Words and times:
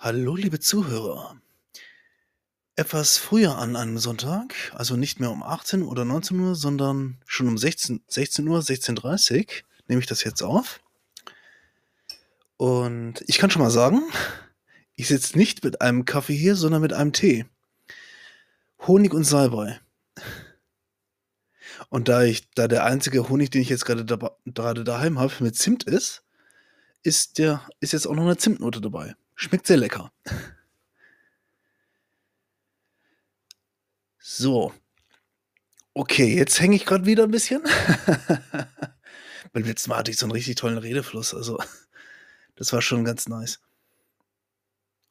Hallo, 0.00 0.36
liebe 0.36 0.60
Zuhörer. 0.60 1.40
Etwas 2.76 3.18
früher 3.18 3.58
an 3.58 3.74
einem 3.74 3.98
Sonntag, 3.98 4.54
also 4.72 4.94
nicht 4.94 5.18
mehr 5.18 5.32
um 5.32 5.42
18 5.42 5.82
oder 5.82 6.04
19 6.04 6.38
Uhr, 6.38 6.54
sondern 6.54 7.18
schon 7.26 7.48
um 7.48 7.58
16, 7.58 8.04
16 8.06 8.46
Uhr, 8.46 8.60
16.30 8.60 9.38
Uhr 9.38 9.44
nehme 9.88 10.00
ich 10.00 10.06
das 10.06 10.22
jetzt 10.22 10.40
auf. 10.42 10.78
Und 12.56 13.24
ich 13.26 13.38
kann 13.38 13.50
schon 13.50 13.60
mal 13.60 13.72
sagen, 13.72 14.02
ich 14.94 15.08
sitze 15.08 15.36
nicht 15.36 15.64
mit 15.64 15.80
einem 15.80 16.04
Kaffee 16.04 16.36
hier, 16.36 16.54
sondern 16.54 16.80
mit 16.80 16.92
einem 16.92 17.12
Tee. 17.12 17.46
Honig 18.86 19.12
und 19.12 19.24
Salbei. 19.24 19.80
Und 21.88 22.06
da 22.06 22.22
ich, 22.22 22.48
da 22.52 22.68
der 22.68 22.84
einzige 22.84 23.28
Honig, 23.28 23.50
den 23.50 23.62
ich 23.62 23.68
jetzt 23.68 23.84
gerade, 23.84 24.04
da, 24.04 24.30
gerade 24.44 24.84
daheim 24.84 25.18
habe, 25.18 25.34
mit 25.40 25.56
Zimt 25.56 25.82
ist, 25.82 26.22
ist 27.02 27.38
der, 27.38 27.68
ist 27.80 27.94
jetzt 27.94 28.06
auch 28.06 28.14
noch 28.14 28.22
eine 28.22 28.36
Zimtnote 28.36 28.80
dabei. 28.80 29.16
Schmeckt 29.40 29.68
sehr 29.68 29.76
lecker. 29.76 30.12
So. 34.18 34.74
Okay, 35.94 36.34
jetzt 36.34 36.60
hänge 36.60 36.74
ich 36.74 36.84
gerade 36.84 37.06
wieder 37.06 37.22
ein 37.22 37.30
bisschen. 37.30 37.62
Beim 39.52 39.62
letzten 39.62 39.90
Mal 39.90 39.98
hatte 39.98 40.10
ich 40.10 40.16
so 40.16 40.26
einen 40.26 40.32
richtig 40.32 40.56
tollen 40.56 40.78
Redefluss. 40.78 41.34
Also, 41.34 41.62
das 42.56 42.72
war 42.72 42.82
schon 42.82 43.04
ganz 43.04 43.28
nice. 43.28 43.60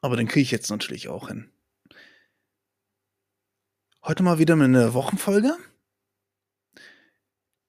Aber 0.01 0.17
den 0.17 0.27
kriege 0.27 0.41
ich 0.41 0.51
jetzt 0.51 0.69
natürlich 0.69 1.07
auch 1.07 1.29
hin. 1.29 1.49
Heute 4.03 4.23
mal 4.23 4.39
wieder 4.39 4.57
mit 4.57 4.65
einer 4.65 4.93
Wochenfolge. 4.93 5.57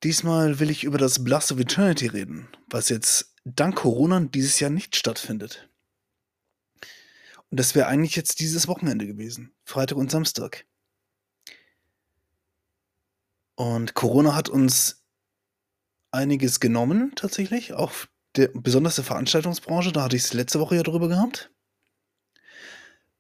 Diesmal 0.03 0.59
will 0.59 0.71
ich 0.71 0.83
über 0.83 0.99
das 0.99 1.23
Blast 1.23 1.53
of 1.53 1.61
Eternity 1.61 2.09
reden, 2.09 2.49
was 2.67 2.89
jetzt 2.89 3.37
dank 3.45 3.77
Corona 3.77 4.19
dieses 4.19 4.59
Jahr 4.59 4.71
nicht 4.71 4.97
stattfindet. 4.97 5.69
Und 7.51 7.61
das 7.61 7.75
wäre 7.75 7.87
eigentlich 7.87 8.17
jetzt 8.17 8.41
dieses 8.41 8.69
Wochenende 8.69 9.07
gewesen, 9.07 9.55
Freitag 9.65 9.97
und 9.97 10.11
Samstag. 10.11 10.67
Und 13.55 13.95
Corona 13.95 14.35
hat 14.35 14.49
uns 14.49 15.03
einiges 16.11 16.61
genommen, 16.61 17.13
tatsächlich, 17.17 17.73
auch 17.73 17.93
der, 18.37 18.49
besonders 18.55 18.97
der 18.97 19.05
Veranstaltungsbranche, 19.05 19.93
da 19.93 20.05
hatte 20.05 20.17
ich 20.17 20.25
es 20.25 20.33
letzte 20.33 20.61
Woche 20.61 20.77
ja 20.77 20.83
drüber 20.83 21.09
gehabt. 21.09 21.51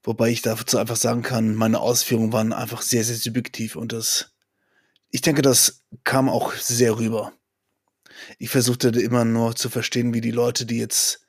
Wobei 0.03 0.31
ich 0.31 0.43
dazu 0.43 0.79
einfach 0.79 0.97
sagen 0.97 1.23
kann, 1.23 1.55
meine 1.55 1.81
Ausführungen 1.81 2.33
waren 2.33 2.53
einfach 2.53 2.83
sehr, 2.83 3.05
sehr 3.05 3.17
subjektiv 3.17 3.77
und 3.77 3.93
das, 3.93 4.33
ich 5.11 5.23
denke, 5.23 5.43
das 5.43 5.85
kam 6.05 6.29
auch 6.29 6.53
sehr 6.55 6.99
rüber. 6.99 7.33
Ich 8.39 8.51
versuchte 8.51 8.89
immer 8.89 9.25
nur 9.25 9.57
zu 9.57 9.71
verstehen, 9.71 10.15
wie 10.15 10.21
die 10.21 10.31
Leute, 10.31 10.67
die 10.67 10.79
jetzt 10.79 11.28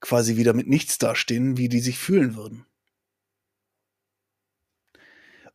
quasi 0.00 0.36
wieder 0.36 0.54
mit 0.54 0.68
nichts 0.68 0.98
dastehen, 0.98 1.56
wie 1.56 1.68
die 1.68 1.80
sich 1.80 1.98
fühlen 1.98 2.36
würden. 2.36 2.66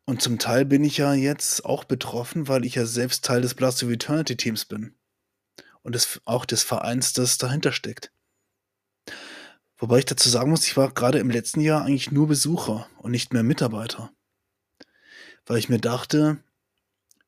Und 0.06 0.22
zum 0.22 0.38
Teil 0.38 0.66
bin 0.66 0.84
ich 0.84 0.98
ja 0.98 1.14
jetzt 1.14 1.64
auch 1.64 1.86
betroffen, 1.86 2.48
weil 2.48 2.66
ich 2.66 2.76
ja 2.76 2.86
selbst 2.86 3.24
Teil 3.24 3.42
des 3.42 3.54
Blast 3.54 3.84
of 3.84 3.90
Eternity 3.90 4.36
Teams 4.36 4.66
bin. 4.66 4.96
Und 5.82 5.96
des, 5.96 6.22
auch 6.26 6.46
des 6.46 6.64
Vereins, 6.64 7.14
das 7.14 7.38
dahinter 7.38 7.72
steckt. 7.72 8.12
Wobei 9.78 10.00
ich 10.00 10.06
dazu 10.06 10.30
sagen 10.30 10.50
muss, 10.50 10.66
ich 10.66 10.78
war 10.78 10.94
gerade 10.94 11.20
im 11.20 11.30
letzten 11.30 11.60
Jahr 11.62 11.84
eigentlich 11.84 12.12
nur 12.12 12.28
Besucher 12.28 12.90
und 13.00 13.12
nicht 13.12 13.34
mehr 13.34 13.44
Mitarbeiter. 13.44 14.12
Weil 15.46 15.58
ich 15.58 15.68
mir 15.68 15.80
dachte, 15.80 16.42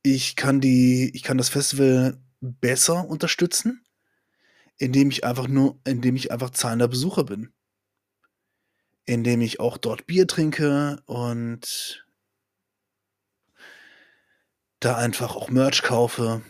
ich 0.04 0.36
kann 0.36 0.62
die, 0.62 1.12
ich 1.14 1.24
kann 1.24 1.38
das 1.38 1.50
Festival 1.50 2.18
besser 2.40 3.08
unterstützen, 3.08 3.85
indem 4.78 5.10
ich 5.10 5.24
einfach 5.24 5.48
nur, 5.48 5.80
indem 5.86 6.16
ich 6.16 6.32
einfach 6.32 6.50
zahlender 6.50 6.88
Besucher 6.88 7.24
bin. 7.24 7.54
Indem 9.06 9.42
ich 9.42 9.60
auch 9.60 9.78
dort 9.78 10.08
Bier 10.08 10.28
trinke 10.28 11.02
und 11.06 12.06
da 14.80 14.98
einfach 14.98 15.36
auch 15.36 15.50
Merch 15.50 15.84
kaufe. 15.84 16.42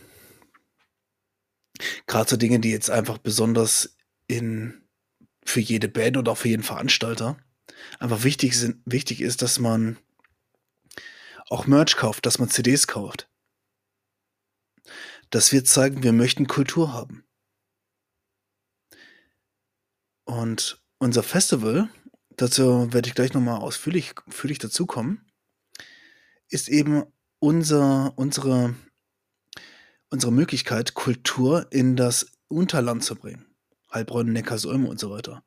Gerade 2.07 2.29
so 2.29 2.37
Dinge, 2.37 2.59
die 2.59 2.71
jetzt 2.71 2.89
einfach 2.89 3.17
besonders 3.17 3.97
in 4.27 4.81
für 5.45 5.59
jede 5.59 5.87
Band 5.89 6.17
oder 6.17 6.31
auch 6.31 6.37
für 6.37 6.49
jeden 6.49 6.63
Veranstalter 6.63 7.37
einfach 7.99 8.23
wichtig 8.23 8.57
sind, 8.57 8.81
wichtig 8.85 9.21
ist, 9.21 9.41
dass 9.41 9.59
man 9.59 9.97
auch 11.49 11.67
Merch 11.67 11.95
kauft, 11.97 12.25
dass 12.25 12.39
man 12.39 12.49
CDs 12.49 12.87
kauft. 12.87 13.29
Dass 15.29 15.51
wir 15.51 15.63
zeigen, 15.63 16.03
wir 16.03 16.13
möchten 16.13 16.47
Kultur 16.47 16.93
haben. 16.93 17.24
Und 20.25 20.81
unser 20.97 21.23
Festival, 21.23 21.87
dazu 22.35 22.91
werde 22.91 23.07
ich 23.07 23.15
gleich 23.15 23.33
nochmal 23.33 23.61
ausführlich, 23.61 24.13
ausführlich 24.27 24.59
dazukommen, 24.59 25.25
ist 26.49 26.67
eben 26.67 27.03
unser, 27.39 28.13
unsere, 28.17 28.75
unsere 30.09 30.31
Möglichkeit, 30.31 30.93
Kultur 30.93 31.67
in 31.71 31.95
das 31.95 32.31
Unterland 32.47 33.03
zu 33.03 33.15
bringen. 33.15 33.45
Heilbronn, 33.93 34.33
Neckarsulm 34.33 34.85
und 34.85 34.99
so 34.99 35.11
weiter. 35.11 35.43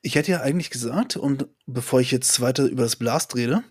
Ich 0.00 0.14
hätte 0.14 0.32
ja 0.32 0.40
eigentlich 0.40 0.70
gesagt, 0.70 1.16
und 1.16 1.48
bevor 1.66 2.00
ich 2.00 2.10
jetzt 2.10 2.40
weiter 2.40 2.64
über 2.64 2.82
das 2.82 2.96
Blast 2.96 3.36
rede, 3.36 3.62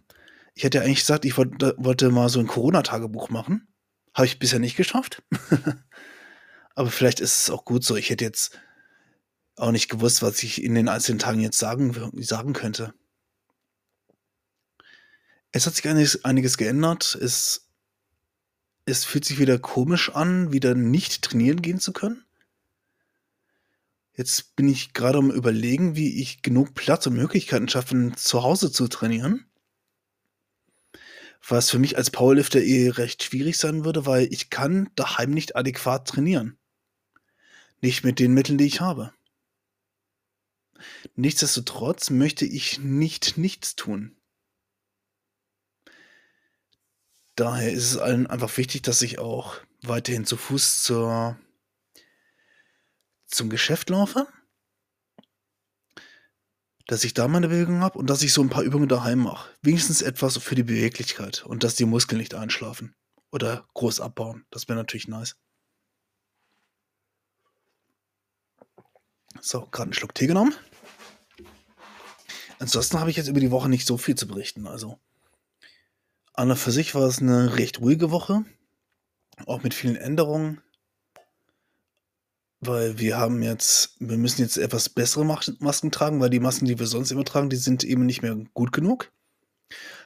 ich 0.53 0.63
hätte 0.63 0.77
ja 0.77 0.83
eigentlich 0.83 0.99
gesagt, 0.99 1.25
ich 1.25 1.37
wollte, 1.37 1.75
wollte 1.77 2.09
mal 2.09 2.29
so 2.29 2.39
ein 2.39 2.47
Corona-Tagebuch 2.47 3.29
machen. 3.29 3.67
Habe 4.13 4.27
ich 4.27 4.39
bisher 4.39 4.59
nicht 4.59 4.77
geschafft. 4.77 5.23
Aber 6.75 6.91
vielleicht 6.91 7.21
ist 7.21 7.37
es 7.37 7.49
auch 7.49 7.65
gut 7.65 7.83
so. 7.83 7.95
Ich 7.95 8.09
hätte 8.09 8.25
jetzt 8.25 8.59
auch 9.55 9.71
nicht 9.71 9.89
gewusst, 9.89 10.21
was 10.21 10.43
ich 10.43 10.61
in 10.61 10.75
den 10.75 10.89
einzelnen 10.89 11.19
Tagen 11.19 11.39
jetzt 11.39 11.57
sagen, 11.57 12.11
sagen 12.21 12.53
könnte. 12.53 12.93
Es 15.51 15.65
hat 15.65 15.75
sich 15.75 15.87
einiges, 15.87 16.25
einiges 16.25 16.57
geändert. 16.57 17.15
Es, 17.15 17.69
es 18.85 19.05
fühlt 19.05 19.23
sich 19.23 19.39
wieder 19.39 19.57
komisch 19.57 20.09
an, 20.09 20.51
wieder 20.51 20.75
nicht 20.75 21.21
trainieren 21.21 21.61
gehen 21.61 21.79
zu 21.79 21.93
können. 21.93 22.25
Jetzt 24.17 24.55
bin 24.57 24.67
ich 24.67 24.93
gerade 24.93 25.17
am 25.17 25.31
Überlegen, 25.31 25.95
wie 25.95 26.21
ich 26.21 26.41
genug 26.41 26.73
Platz 26.73 27.07
und 27.07 27.15
Möglichkeiten 27.15 27.69
schaffe, 27.69 28.11
zu 28.15 28.43
Hause 28.43 28.71
zu 28.71 28.87
trainieren. 28.87 29.45
Was 31.47 31.69
für 31.69 31.79
mich 31.79 31.97
als 31.97 32.11
Powerlifter 32.11 32.61
eh 32.61 32.89
recht 32.89 33.23
schwierig 33.23 33.57
sein 33.57 33.85
würde, 33.85 34.05
weil 34.05 34.27
ich 34.31 34.49
kann 34.49 34.89
daheim 34.95 35.31
nicht 35.31 35.55
adäquat 35.55 36.07
trainieren. 36.07 36.57
Nicht 37.81 38.03
mit 38.03 38.19
den 38.19 38.33
Mitteln, 38.33 38.57
die 38.57 38.65
ich 38.65 38.81
habe. 38.81 39.13
Nichtsdestotrotz 41.15 42.09
möchte 42.09 42.45
ich 42.45 42.79
nicht 42.79 43.37
nichts 43.37 43.75
tun. 43.75 44.15
Daher 47.35 47.71
ist 47.71 47.91
es 47.91 47.97
allen 47.97 48.27
einfach 48.27 48.55
wichtig, 48.57 48.81
dass 48.83 49.01
ich 49.01 49.19
auch 49.19 49.57
weiterhin 49.81 50.25
zu 50.25 50.37
Fuß 50.37 50.83
zur, 50.83 51.37
zum 53.25 53.49
Geschäft 53.49 53.89
laufe, 53.89 54.27
dass 56.87 57.03
ich 57.03 57.13
da 57.13 57.27
meine 57.27 57.49
Bewegung 57.49 57.81
habe 57.81 57.99
und 57.99 58.09
dass 58.09 58.21
ich 58.21 58.31
so 58.31 58.41
ein 58.41 58.49
paar 58.49 58.63
Übungen 58.63 58.87
daheim 58.87 59.19
mache. 59.19 59.53
Wenigstens 59.61 60.01
etwas 60.01 60.37
für 60.37 60.55
die 60.55 60.63
Beweglichkeit 60.63 61.43
und 61.45 61.63
dass 61.63 61.75
die 61.75 61.85
Muskeln 61.85 62.19
nicht 62.19 62.35
einschlafen 62.35 62.95
oder 63.31 63.67
groß 63.73 63.99
abbauen. 63.99 64.45
Das 64.49 64.67
wäre 64.67 64.77
natürlich 64.77 65.07
nice. 65.07 65.35
So, 69.41 69.67
gerade 69.71 69.83
einen 69.83 69.93
Schluck 69.93 70.15
Tee 70.15 70.27
genommen. 70.27 70.53
Ansonsten 72.59 72.99
habe 72.99 73.09
ich 73.09 73.17
jetzt 73.17 73.27
über 73.27 73.39
die 73.39 73.51
Woche 73.51 73.69
nicht 73.69 73.85
so 73.85 73.97
viel 73.97 74.15
zu 74.15 74.27
berichten. 74.27 74.67
Also, 74.67 74.99
an 76.33 76.51
und 76.51 76.57
für 76.57 76.71
sich 76.71 76.95
war 76.95 77.03
es 77.03 77.19
eine 77.19 77.57
recht 77.57 77.79
ruhige 77.79 78.11
Woche. 78.11 78.43
Auch 79.45 79.63
mit 79.63 79.73
vielen 79.73 79.95
Änderungen. 79.95 80.61
Weil 82.61 82.97
wir 82.99 83.17
haben 83.17 83.43
jetzt, 83.43 83.95
wir 83.99 84.17
müssen 84.17 84.41
jetzt 84.41 84.57
etwas 84.57 84.89
bessere 84.89 85.25
Masken 85.25 85.91
tragen, 85.91 86.19
weil 86.19 86.29
die 86.29 86.39
Masken, 86.39 86.65
die 86.65 86.79
wir 86.79 86.87
sonst 86.87 87.11
immer 87.11 87.25
tragen, 87.25 87.49
die 87.49 87.57
sind 87.57 87.83
eben 87.83 88.05
nicht 88.05 88.21
mehr 88.21 88.35
gut 88.53 88.71
genug. 88.71 89.11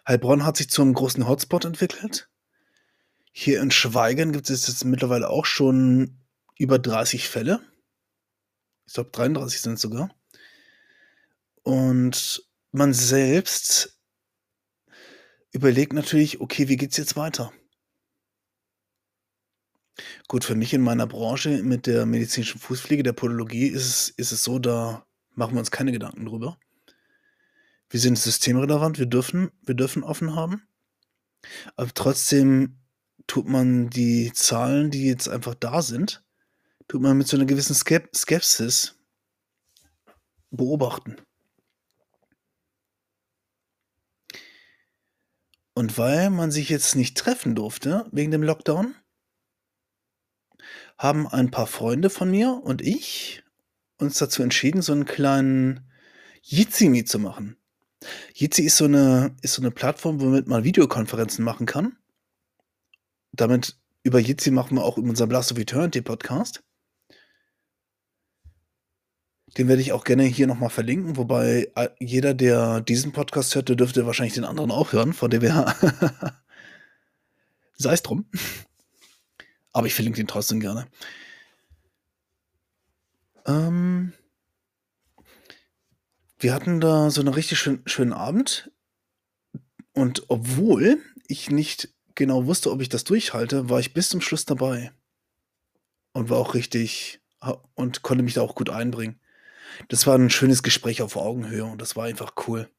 Heilbronn 0.07 0.45
hat 0.45 0.57
sich 0.57 0.69
zu 0.69 0.81
einem 0.81 0.93
großen 0.93 1.27
Hotspot 1.27 1.65
entwickelt. 1.65 2.29
Hier 3.31 3.61
in 3.61 3.71
Schweigern 3.71 4.33
gibt 4.33 4.49
es 4.49 4.67
jetzt 4.67 4.83
mittlerweile 4.83 5.29
auch 5.29 5.45
schon 5.45 6.17
über 6.57 6.79
30 6.79 7.29
Fälle 7.29 7.61
ich 8.89 8.95
glaube 8.95 9.11
33 9.11 9.61
sind 9.61 9.79
sogar. 9.79 10.09
Und 11.61 12.43
man 12.71 12.91
selbst 12.91 13.99
überlegt 15.51 15.93
natürlich, 15.93 16.41
okay, 16.41 16.69
wie 16.69 16.75
geht 16.75 16.89
es 16.91 16.97
jetzt 16.97 17.15
weiter? 17.15 17.53
Gut, 20.27 20.43
für 20.43 20.55
mich 20.55 20.73
in 20.73 20.81
meiner 20.81 21.05
Branche 21.05 21.61
mit 21.61 21.85
der 21.85 22.07
medizinischen 22.07 22.59
Fußpflege, 22.59 23.03
der 23.03 23.13
Podologie, 23.13 23.67
ist 23.67 23.85
es, 23.85 24.09
ist 24.09 24.31
es 24.31 24.43
so, 24.43 24.57
da 24.57 25.05
machen 25.35 25.53
wir 25.53 25.59
uns 25.59 25.69
keine 25.69 25.91
Gedanken 25.91 26.25
drüber. 26.25 26.57
Wir 27.91 27.99
sind 27.99 28.17
systemrelevant, 28.17 28.97
wir 28.97 29.05
dürfen, 29.05 29.51
wir 29.61 29.75
dürfen 29.75 30.03
offen 30.03 30.35
haben. 30.35 30.67
Aber 31.75 31.93
trotzdem 31.93 32.79
tut 33.27 33.47
man 33.47 33.91
die 33.91 34.33
Zahlen, 34.33 34.89
die 34.89 35.05
jetzt 35.05 35.29
einfach 35.29 35.53
da 35.53 35.83
sind, 35.83 36.23
tut 36.89 37.01
man 37.01 37.17
mit 37.17 37.27
so 37.27 37.37
einer 37.37 37.45
gewissen 37.45 37.75
Skep 37.75 38.13
Skepsis 38.13 38.95
beobachten. 40.51 41.15
Und 45.75 45.97
weil 45.97 46.29
man 46.29 46.51
sich 46.51 46.67
jetzt 46.67 46.95
nicht 46.95 47.17
treffen 47.17 47.55
durfte 47.55 48.07
wegen 48.11 48.31
dem 48.31 48.43
Lockdown, 48.43 48.95
haben 50.97 51.27
ein 51.27 51.51
paar 51.51 51.67
Freunde 51.67 52.09
von 52.09 52.29
mir 52.29 52.59
und 52.63 52.81
ich 52.81 53.43
uns 53.97 54.17
dazu 54.17 54.43
entschieden, 54.43 54.81
so 54.81 54.91
einen 54.91 55.05
kleinen 55.05 55.89
Jitsi 56.41 57.05
zu 57.05 57.19
machen. 57.19 57.55
Jitsi 58.33 58.63
ist 58.63 58.77
so 58.77 58.85
eine 58.85 59.35
ist 59.41 59.53
so 59.53 59.61
'ne 59.61 59.71
Plattform, 59.71 60.19
womit 60.19 60.47
man 60.47 60.63
Videokonferenzen 60.63 61.45
machen 61.45 61.65
kann. 61.65 61.97
Damit 63.31 63.77
über 64.03 64.19
Jitsi 64.19 64.51
machen 64.51 64.75
wir 64.75 64.83
auch 64.83 64.97
unseren 64.97 65.29
Blast 65.29 65.51
of 65.51 65.59
Eternity 65.59 66.01
Podcast. 66.01 66.63
Den 69.57 69.67
werde 69.67 69.81
ich 69.81 69.91
auch 69.93 70.03
gerne 70.03 70.23
hier 70.23 70.47
noch 70.47 70.59
mal 70.59 70.69
verlinken, 70.69 71.17
wobei, 71.17 71.71
äh, 71.75 71.89
jeder, 71.99 72.33
der 72.33 72.81
diesen 72.81 73.11
Podcast 73.11 73.55
hört, 73.55 73.69
der 73.69 73.75
dürfte 73.75 74.05
wahrscheinlich 74.05 74.35
den 74.35 74.45
anderen 74.45 74.71
auch 74.71 74.93
hören, 74.93 75.13
von 75.13 75.29
dem 75.29 75.41
her 75.41 75.75
sei's 77.77 78.03
drum. 78.03 78.25
Aber 79.73 79.87
ich 79.87 79.93
verlinke 79.93 80.17
den 80.17 80.27
trotzdem 80.27 80.59
gerne. 80.59 80.87
Ähm 83.45 84.13
wir 86.41 86.53
hatten 86.53 86.79
da 86.79 87.09
so 87.09 87.21
'ne 87.21 87.35
richtig 87.35 87.59
schön 87.59 87.81
schönen 87.85 88.13
Abend. 88.13 88.71
Und 89.93 90.23
obwohl 90.29 90.99
ich 91.27 91.51
nicht 91.51 91.89
genau 92.15 92.45
wusste, 92.45 92.71
ob 92.71 92.81
ich 92.81 92.87
das 92.87 93.03
durchhalte, 93.03 93.69
war 93.69 93.79
ich 93.81 93.93
bis 93.93 94.07
zum 94.09 94.21
Schluss 94.21 94.45
dabei. 94.45 94.91
Und 96.13 96.29
war 96.29 96.37
auch 96.37 96.53
richtig 96.53 97.19
und 97.75 98.01
konnte 98.03 98.23
mich 98.23 98.33
da 98.33 98.41
auch 98.41 98.55
gut 98.55 98.69
einbringen. 98.69 99.19
Das 99.89 100.07
war 100.07 100.15
'n 100.15 100.29
schönes 100.29 100.63
Gespräch 100.63 101.01
auf 101.01 101.15
Augenhöhe 101.15 101.65
und 101.65 101.81
das 101.81 101.95
war 101.95 102.05
einfach 102.05 102.33
cool. 102.47 102.69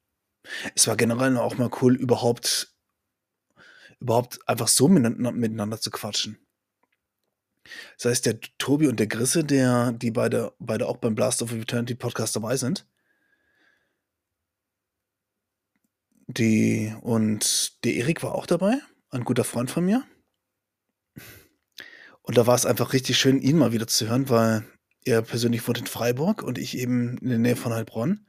Es 0.75 0.87
war 0.87 0.97
generell 0.97 1.37
auch 1.37 1.57
mal 1.57 1.71
cool, 1.81 1.95
überhaupt 1.95 2.73
überhaupt 3.99 4.39
einfach 4.47 4.67
so 4.67 4.87
miteinander 4.87 5.79
zu 5.79 5.91
quatschen. 5.91 6.39
Sei 7.97 8.09
es 8.11 8.21
der 8.21 8.39
Tobi 8.57 8.87
und 8.87 8.99
der 8.99 9.07
Grisse, 9.07 9.43
der 9.43 9.91
die 9.91 10.11
beide 10.11 10.53
beide 10.59 10.87
auch 10.87 10.97
beim 10.97 11.15
Blast 11.15 11.41
of 11.41 11.53
Eternity 11.53 11.95
Podcast 11.95 12.35
dabei 12.35 12.57
sind. 12.57 12.85
Die 16.27 16.93
und 17.01 17.83
der 17.83 17.93
Erik 17.95 18.23
war 18.23 18.35
auch 18.35 18.45
dabei, 18.45 18.79
ein 19.09 19.23
guter 19.25 19.43
Freund 19.43 19.69
von 19.69 19.85
mir. 19.85 20.03
Und 22.23 22.37
da 22.37 22.47
war 22.47 22.55
es 22.55 22.65
einfach 22.65 22.93
richtig 22.93 23.17
schön, 23.17 23.41
ihn 23.41 23.57
mal 23.57 23.71
wieder 23.73 23.87
zu 23.87 24.07
hören, 24.07 24.29
weil 24.29 24.63
er 25.05 25.21
persönlich 25.21 25.67
wohnt 25.67 25.79
in 25.79 25.87
Freiburg 25.87 26.43
und 26.43 26.57
ich 26.57 26.77
eben 26.77 27.17
in 27.19 27.29
der 27.29 27.39
Nähe 27.39 27.55
von 27.55 27.73
Heilbronn. 27.73 28.25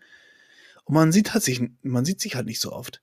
Und 0.85 0.95
man 0.95 1.13
sieht 1.13 1.35
halt 1.35 1.45
sich 1.45 1.63
man 1.83 2.05
sieht 2.05 2.21
sich 2.21 2.37
halt 2.37 2.47
nicht 2.47 2.61
so 2.61 2.73
oft. 2.73 3.01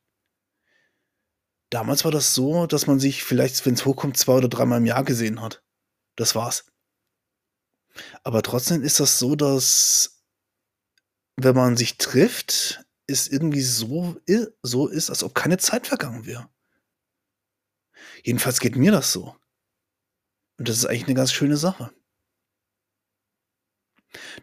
Damals 1.74 2.04
war 2.04 2.12
das 2.12 2.33
so, 2.33 2.66
dass 2.66 2.88
man 2.88 3.00
sich 3.00 3.24
vielleicht, 3.24 3.63
wenn's 3.66 3.86
hochkommt, 3.86 4.18
zwei 4.18 4.33
oder 4.33 4.48
dreimal 4.50 4.80
im 4.80 4.88
Jahr 4.88 5.04
gesehen 5.04 5.39
hat. 5.42 5.62
Das 6.16 6.36
war's. 6.36 6.66
Aber 8.25 8.42
trotzdem 8.42 8.83
ist 8.83 9.00
das 9.00 9.19
so, 9.19 9.36
dass 9.36 10.19
wenn 11.38 11.56
man 11.56 11.77
sich 11.77 11.98
trifft, 11.98 12.83
es 13.07 13.27
irgendwie 13.27 13.62
so 13.62 14.18
so 14.62 14.88
ist, 14.88 15.10
als 15.10 15.24
ob 15.24 15.33
keine 15.33 15.57
Zeit 15.57 15.88
vergangen 15.88 16.25
wäre. 16.25 16.50
Jedenfalls 18.25 18.60
geht 18.60 18.75
mir 18.75 18.92
das 18.92 19.12
so. 19.12 19.36
Und 20.60 20.68
das 20.68 20.77
ist 20.77 20.86
eigentlich 20.86 21.07
'ne 21.07 21.13
ganz 21.13 21.31
schöne 21.31 21.56
Sache. 21.57 21.89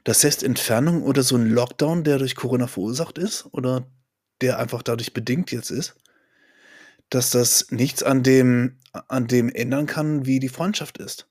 Das 0.06 0.22
heißt, 0.22 0.44
Entfernung 0.44 1.02
oder 1.02 1.24
so 1.24 1.34
'n 1.36 1.50
Lockdown, 1.50 2.04
der 2.04 2.18
durch 2.18 2.36
Corona 2.36 2.68
verursacht 2.68 3.18
ist 3.18 3.46
oder 3.52 3.86
der 4.40 4.58
einfach 4.60 4.82
dadurch 4.84 5.12
bedingt 5.14 5.50
jetzt 5.50 5.70
ist 5.70 5.96
dass 7.12 7.30
das 7.30 7.70
nichts 7.70 8.02
an 8.02 8.22
dem 8.22 8.78
an 9.08 9.26
dem 9.28 9.50
ändern 9.50 9.86
kann, 9.86 10.24
wie 10.26 10.40
die 10.40 10.48
Freundschaft 10.48 10.98
ist. 10.98 11.26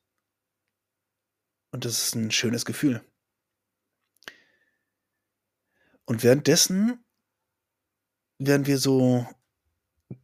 Und 1.74 1.86
das 1.86 2.08
ist 2.08 2.16
'n 2.16 2.32
schönes 2.32 2.66
Gefühl. 2.66 3.02
Und 6.08 6.24
währenddessen 6.24 7.00
während 8.40 8.68
wir 8.68 8.78
so 8.78 9.26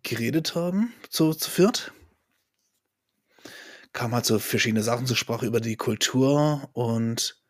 geredet 0.03 0.55
haben, 0.55 0.93
so 1.09 1.33
zu 1.33 1.51
viert 1.51 1.93
kamen 3.95 4.13
halt 4.13 4.25
so 4.25 4.39
verschiedene 4.39 4.83
Sachen 4.83 5.05
zur 5.05 5.17
Sprache 5.17 5.45
über 5.45 5.59
die 5.59 5.75
Kultur 5.75 6.69
und 6.73 7.40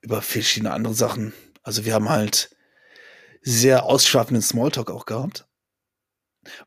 über 0.00 0.22
verschiedene 0.22 0.72
andere 0.72 0.94
Sachen. 0.94 1.32
Also, 1.62 1.84
wir 1.84 1.94
haben 1.94 2.08
halt 2.08 2.56
sehr 3.42 3.84
ausschweifenden 3.84 4.42
Smalltalk 4.42 4.90
auch 4.90 5.06
gehabt. 5.06 5.46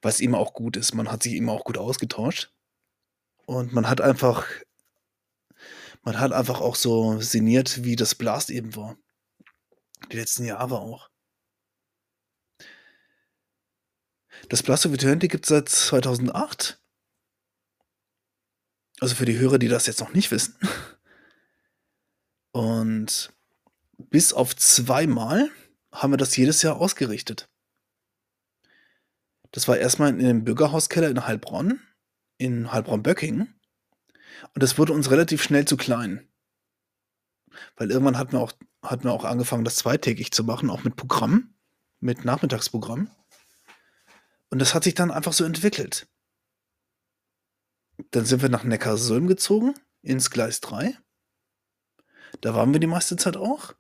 Was 0.02 0.20
immer 0.20 0.38
auch 0.38 0.54
gut 0.54 0.78
ist. 0.78 0.94
Man 0.94 1.12
hat 1.12 1.24
sich 1.24 1.34
immer 1.34 1.52
auch 1.52 1.64
gut 1.64 1.78
ausgetauscht. 1.78 2.52
Und 3.46 3.74
man 3.74 3.90
hat 3.90 4.02
einfach 4.02 4.46
man 6.04 6.20
hat 6.20 6.34
einfach 6.34 6.60
auch 6.60 6.76
so 6.76 7.22
sinniert, 7.22 7.84
wie 7.86 7.96
das 7.96 8.16
Blast 8.16 8.50
eben 8.50 8.76
war. 8.76 8.98
Die 10.12 10.18
letzten 10.18 10.44
Jahre 10.44 10.80
auch. 10.80 11.10
Das 14.50 14.62
Blast 14.62 14.86
of 14.86 14.94
Eternity 14.94 15.30
gibt's 15.30 15.48
seit 15.48 15.70
2008. 15.70 16.82
Also, 19.00 19.16
für 19.16 19.26
die 19.26 19.38
Hörer, 19.38 19.60
die 19.60 19.70
das 19.70 19.88
jetzt 19.88 20.02
noch 20.02 20.14
nicht 20.14 20.30
wissen. 20.32 20.58
Und 22.54 23.34
bis 23.98 24.32
auf 24.32 24.56
zweimal 24.56 25.52
haben 25.92 26.14
wir 26.14 26.18
das 26.18 26.38
jedes 26.38 26.62
Jahr 26.62 26.78
ausgerichtet. 26.78 27.50
Das 29.52 29.68
war 29.68 29.78
erst 29.78 30.00
mal 30.00 30.10
in 30.10 30.20
dem 30.20 30.44
Bürgerhauskeller 30.46 31.10
in 31.10 31.28
Heilbronn, 31.28 31.82
in 32.38 32.72
Heilbronn-Böckingen. 32.72 33.60
Und 34.54 34.64
das 34.64 34.78
wurde 34.78 34.94
uns 34.94 35.12
relativ 35.12 35.44
schnell 35.44 35.66
zu 35.66 35.76
klein. 35.76 36.28
Weil 37.76 37.92
irgendwann 37.92 38.18
hatten 38.18 38.32
wir 38.32 38.40
auch 38.40 38.54
hatten 38.84 39.06
wir 39.06 39.14
auch 39.14 39.24
angefangen, 39.24 39.64
das 39.64 39.78
zweitägig 39.78 40.32
zu 40.32 40.44
machen, 40.44 40.70
auch 40.70 40.84
mit 40.84 40.96
Programm, 40.96 41.56
mit 42.00 42.26
Nachmittagsprogramm. 42.26 43.10
Und 44.50 44.60
das 44.60 44.76
hat 44.76 44.84
sich 44.84 44.94
dann 44.94 45.10
einfach 45.10 45.34
so 45.34 45.46
entwickelt. 45.46 46.08
Dann 48.12 48.26
sind 48.26 48.42
wir 48.42 48.50
nach 48.50 48.64
Neckarsulm 48.64 49.28
gezogen, 49.28 49.74
ins 50.02 50.30
Gleis 50.30 50.60
3. 50.62 50.98
Da 52.42 52.54
waren 52.56 52.74
wir 52.74 52.80
die 52.80 52.88
meiste 52.88 53.16
Zeit 53.16 53.38
auch. 53.38 53.74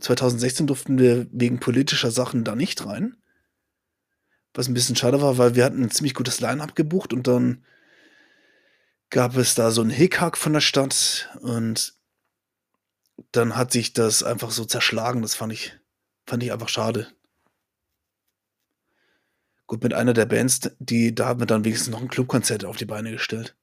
2016 0.00 0.66
durften 0.66 0.98
wir 0.98 1.26
wegen 1.32 1.60
politischer 1.60 2.10
Sachen 2.10 2.44
da 2.44 2.56
nicht 2.56 2.86
rein. 2.86 3.16
Was 4.56 4.66
'n 4.68 4.74
bisschen 4.74 4.96
schade 4.96 5.20
war, 5.20 5.36
weil 5.38 5.54
wir 5.54 5.64
hatten 5.64 5.82
'n 5.82 5.90
ziemlich 5.90 6.14
gutes 6.14 6.40
Line-up 6.40 6.74
gebucht 6.74 7.12
und 7.12 7.26
dann 7.26 7.62
gab 9.12 9.36
es 9.38 9.54
da 9.54 9.70
so 9.70 9.80
'n 9.82 9.88
Hickhack 9.90 10.36
von 10.36 10.52
der 10.52 10.60
Stadt 10.60 11.30
und 11.40 11.94
dann 13.34 13.56
hat 13.56 13.72
sich 13.72 13.92
das 13.92 14.22
einfach 14.22 14.50
so 14.50 14.64
zerschlagen. 14.64 15.22
Das 15.22 15.34
fand 15.34 15.52
ich 15.52 15.72
fand 16.26 16.42
ich 16.42 16.52
einfach 16.52 16.68
schade. 16.68 17.08
Gut, 19.70 19.82
mit 19.82 19.92
einer 19.92 20.14
der 20.14 20.24
Bands, 20.24 20.60
die 20.78 21.14
da 21.14 21.26
haben 21.26 21.40
wir 21.40 21.46
dann 21.46 21.62
wenigstens 21.62 21.90
noch 21.90 22.00
'n 22.00 22.08
Clubkonzert 22.08 22.64
auf 22.64 22.78
die 22.78 22.86
Beine 22.86 23.10
gestellt. 23.12 23.54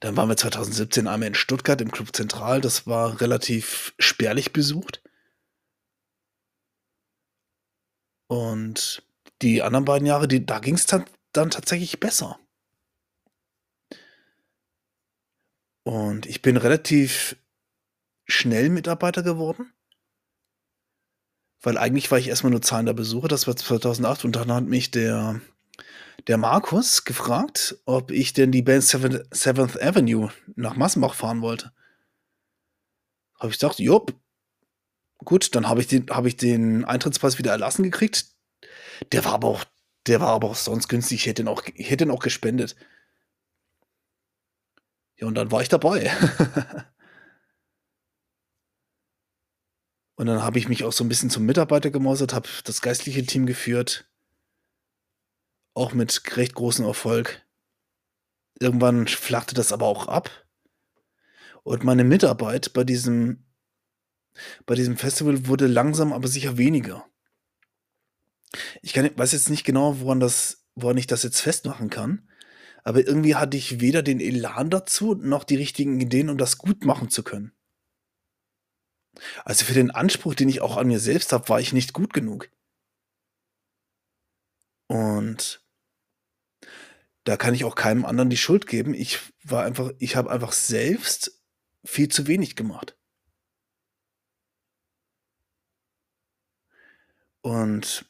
Dann 0.00 0.16
waren 0.16 0.28
wir 0.28 0.36
2017 0.36 1.06
einmal 1.06 1.28
in 1.28 1.34
Stuttgart 1.34 1.80
im 1.80 1.92
Club 1.92 2.14
Zentral. 2.14 2.60
Das 2.60 2.86
war 2.86 3.20
relativ 3.20 3.94
spärlich 3.98 4.52
besucht. 4.52 5.02
Und 8.28 9.02
die 9.42 9.62
anderen 9.62 9.84
beiden 9.84 10.06
Jahre, 10.06 10.28
die 10.28 10.44
da 10.44 10.58
ging's 10.58 10.86
dann 10.86 11.04
dann 11.32 11.50
tatsächlich 11.50 12.00
besser. 12.00 12.38
Und 15.84 16.26
ich 16.26 16.42
bin 16.42 16.56
relativ 16.56 17.36
schnell 18.26 18.68
Mitarbeiter 18.68 19.22
geworden. 19.22 19.72
Weil 21.62 21.78
eigentlich 21.78 22.10
war 22.10 22.18
ich 22.18 22.28
erst 22.28 22.42
mal 22.42 22.50
nur 22.50 22.62
zahlender 22.62 22.94
Besucher, 22.94 23.28
das 23.28 23.46
war 23.46 23.54
2008 23.54 24.24
und 24.24 24.36
dann 24.36 24.52
hat 24.52 24.64
mich 24.64 24.90
der 24.90 25.40
der 26.28 26.36
Markus 26.38 27.04
gefragt, 27.04 27.76
ob 27.84 28.10
ich 28.10 28.32
denn 28.32 28.52
die 28.52 28.62
Band 28.62 28.82
Seven 28.84 29.22
Seventh 29.32 29.80
Avenue 29.82 30.30
nach 30.56 30.76
Massenbach 30.76 31.14
fahren 31.14 31.42
wollte. 31.42 31.72
Habe 33.40 33.48
ich 33.52 33.58
gesagt: 33.58 33.78
„Jopp.“ 33.80 34.14
Gut, 35.24 35.54
dann 35.54 35.68
habe 35.68 35.80
ich 35.80 35.86
den 35.86 36.06
habe 36.10 36.28
ich 36.28 36.36
den 36.36 36.84
Eintrittspreis 36.84 37.38
wieder 37.38 37.50
erlassen 37.52 37.82
gekriegt. 37.82 38.26
Der 39.12 39.24
war 39.24 39.34
aber 39.34 39.48
auch 39.48 39.64
der 40.06 40.20
war 40.20 40.28
aber 40.30 40.48
auch 40.50 40.56
sonst 40.56 40.88
günstig. 40.88 41.20
Ich 41.22 41.26
hätte 41.26 41.42
ihn 41.42 41.48
auch 41.48 41.62
ich 41.74 41.90
hätte 41.90 42.04
ihn 42.04 42.10
auch 42.10 42.20
gespendet. 42.20 42.76
Ja, 45.18 45.26
und 45.26 45.34
dann 45.34 45.50
war 45.52 45.62
ich 45.62 45.68
dabei. 45.68 46.10
Und 50.18 50.26
dann 50.26 50.42
habe 50.42 50.58
ich 50.58 50.68
mich 50.68 50.84
auch 50.84 50.92
so 50.92 51.02
'n 51.04 51.08
bisschen 51.08 51.30
zum 51.30 51.46
Mitarbeiter 51.46 51.90
gemausert, 51.90 52.34
habe 52.34 52.48
das 52.64 52.82
geistliche 52.82 53.24
Team 53.24 53.46
geführt. 53.46 54.09
Auch 55.74 55.92
mit 55.92 56.36
recht 56.36 56.54
großem 56.54 56.84
Erfolg. 56.84 57.42
Irgendwann 58.58 59.06
flachte 59.06 59.54
das 59.54 59.72
aber 59.72 59.86
auch 59.86 60.08
ab. 60.08 60.30
Und 61.62 61.84
meine 61.84 62.04
Mitarbeit 62.04 62.72
bei 62.72 62.84
diesem 62.84 63.44
bei 64.64 64.74
diesem 64.74 64.96
Festival 64.96 65.46
wurde 65.46 65.66
langsam, 65.66 66.12
aber 66.12 66.28
sicher 66.28 66.56
weniger. 66.56 67.04
Ich 68.82 68.92
kann 68.92 69.10
weiß 69.16 69.32
jetzt 69.32 69.50
nicht 69.50 69.64
genau, 69.64 70.00
woran 70.00 70.20
das 70.20 70.64
woran 70.74 70.96
ich 70.96 71.06
das 71.06 71.22
jetzt 71.22 71.40
festmachen 71.40 71.90
kann, 71.90 72.28
aber 72.84 73.06
irgendwie 73.06 73.34
hatte 73.34 73.56
ich 73.56 73.80
weder 73.80 74.02
den 74.02 74.20
Elan 74.20 74.70
dazu, 74.70 75.14
noch 75.14 75.44
die 75.44 75.56
richtigen 75.56 76.00
Ideen, 76.00 76.30
um 76.30 76.38
das 76.38 76.58
gut 76.58 76.84
machen 76.84 77.10
zu 77.10 77.22
können. 77.22 77.52
Also, 79.44 79.64
für 79.64 79.74
den 79.74 79.90
Anspruch, 79.90 80.34
den 80.34 80.48
ich 80.48 80.60
auch 80.60 80.76
an 80.76 80.86
mir 80.86 81.00
selbst 81.00 81.32
habe, 81.32 81.48
war 81.48 81.60
ich 81.60 81.72
nicht 81.72 81.92
gut 81.92 82.12
genug. 82.12 82.48
Und 84.90 85.64
da 87.22 87.36
kann 87.36 87.54
ich 87.54 87.64
auch 87.64 87.76
keinem 87.76 88.04
anderen 88.04 88.28
die 88.28 88.36
Schuld 88.36 88.66
geben. 88.66 88.92
Ich 88.92 89.20
war 89.44 89.62
einfach 89.64 89.92
ich 89.98 90.16
habe 90.16 90.32
einfach 90.32 90.50
selbst 90.50 91.40
viel 91.84 92.08
zu 92.08 92.26
wenig 92.26 92.56
gemacht. 92.56 92.98
Und 97.40 98.04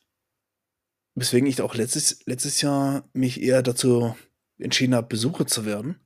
weswegen 1.14 1.46
ich 1.46 1.60
auch 1.60 1.74
letztes 1.74 2.24
letztes 2.24 2.62
Jahr 2.62 3.06
mich 3.12 3.42
eher 3.42 3.62
dazu 3.62 4.16
entschieden 4.56 4.94
habe, 4.94 5.06
Besucher 5.06 5.46
zu 5.46 5.66
werden. 5.66 6.00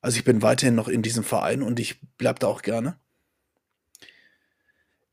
Also, 0.00 0.16
ich 0.16 0.24
bin 0.24 0.40
weiterhin 0.40 0.74
noch 0.74 0.88
in 0.88 1.02
diesem 1.02 1.22
Verein 1.22 1.62
und 1.62 1.78
ich 1.80 2.00
bleibe 2.16 2.38
da 2.38 2.46
auch 2.46 2.62
gerne. 2.62 2.98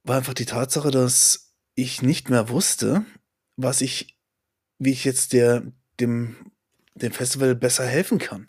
War 0.03 0.15
einfach 0.15 0.33
die 0.33 0.45
Tatsache, 0.45 0.89
dass 0.89 1.53
ich 1.75 2.01
nicht 2.01 2.29
mehr 2.29 2.47
wusste, 2.47 3.05
was 3.57 3.81
ich 3.81 4.12
wie 4.85 4.91
ich 4.91 5.05
jetzt 5.05 5.33
der 5.33 5.63
dem 5.99 6.35
dem 6.95 7.11
Festival 7.11 7.55
besser 7.55 7.85
helfen 7.85 8.19
kann. 8.19 8.47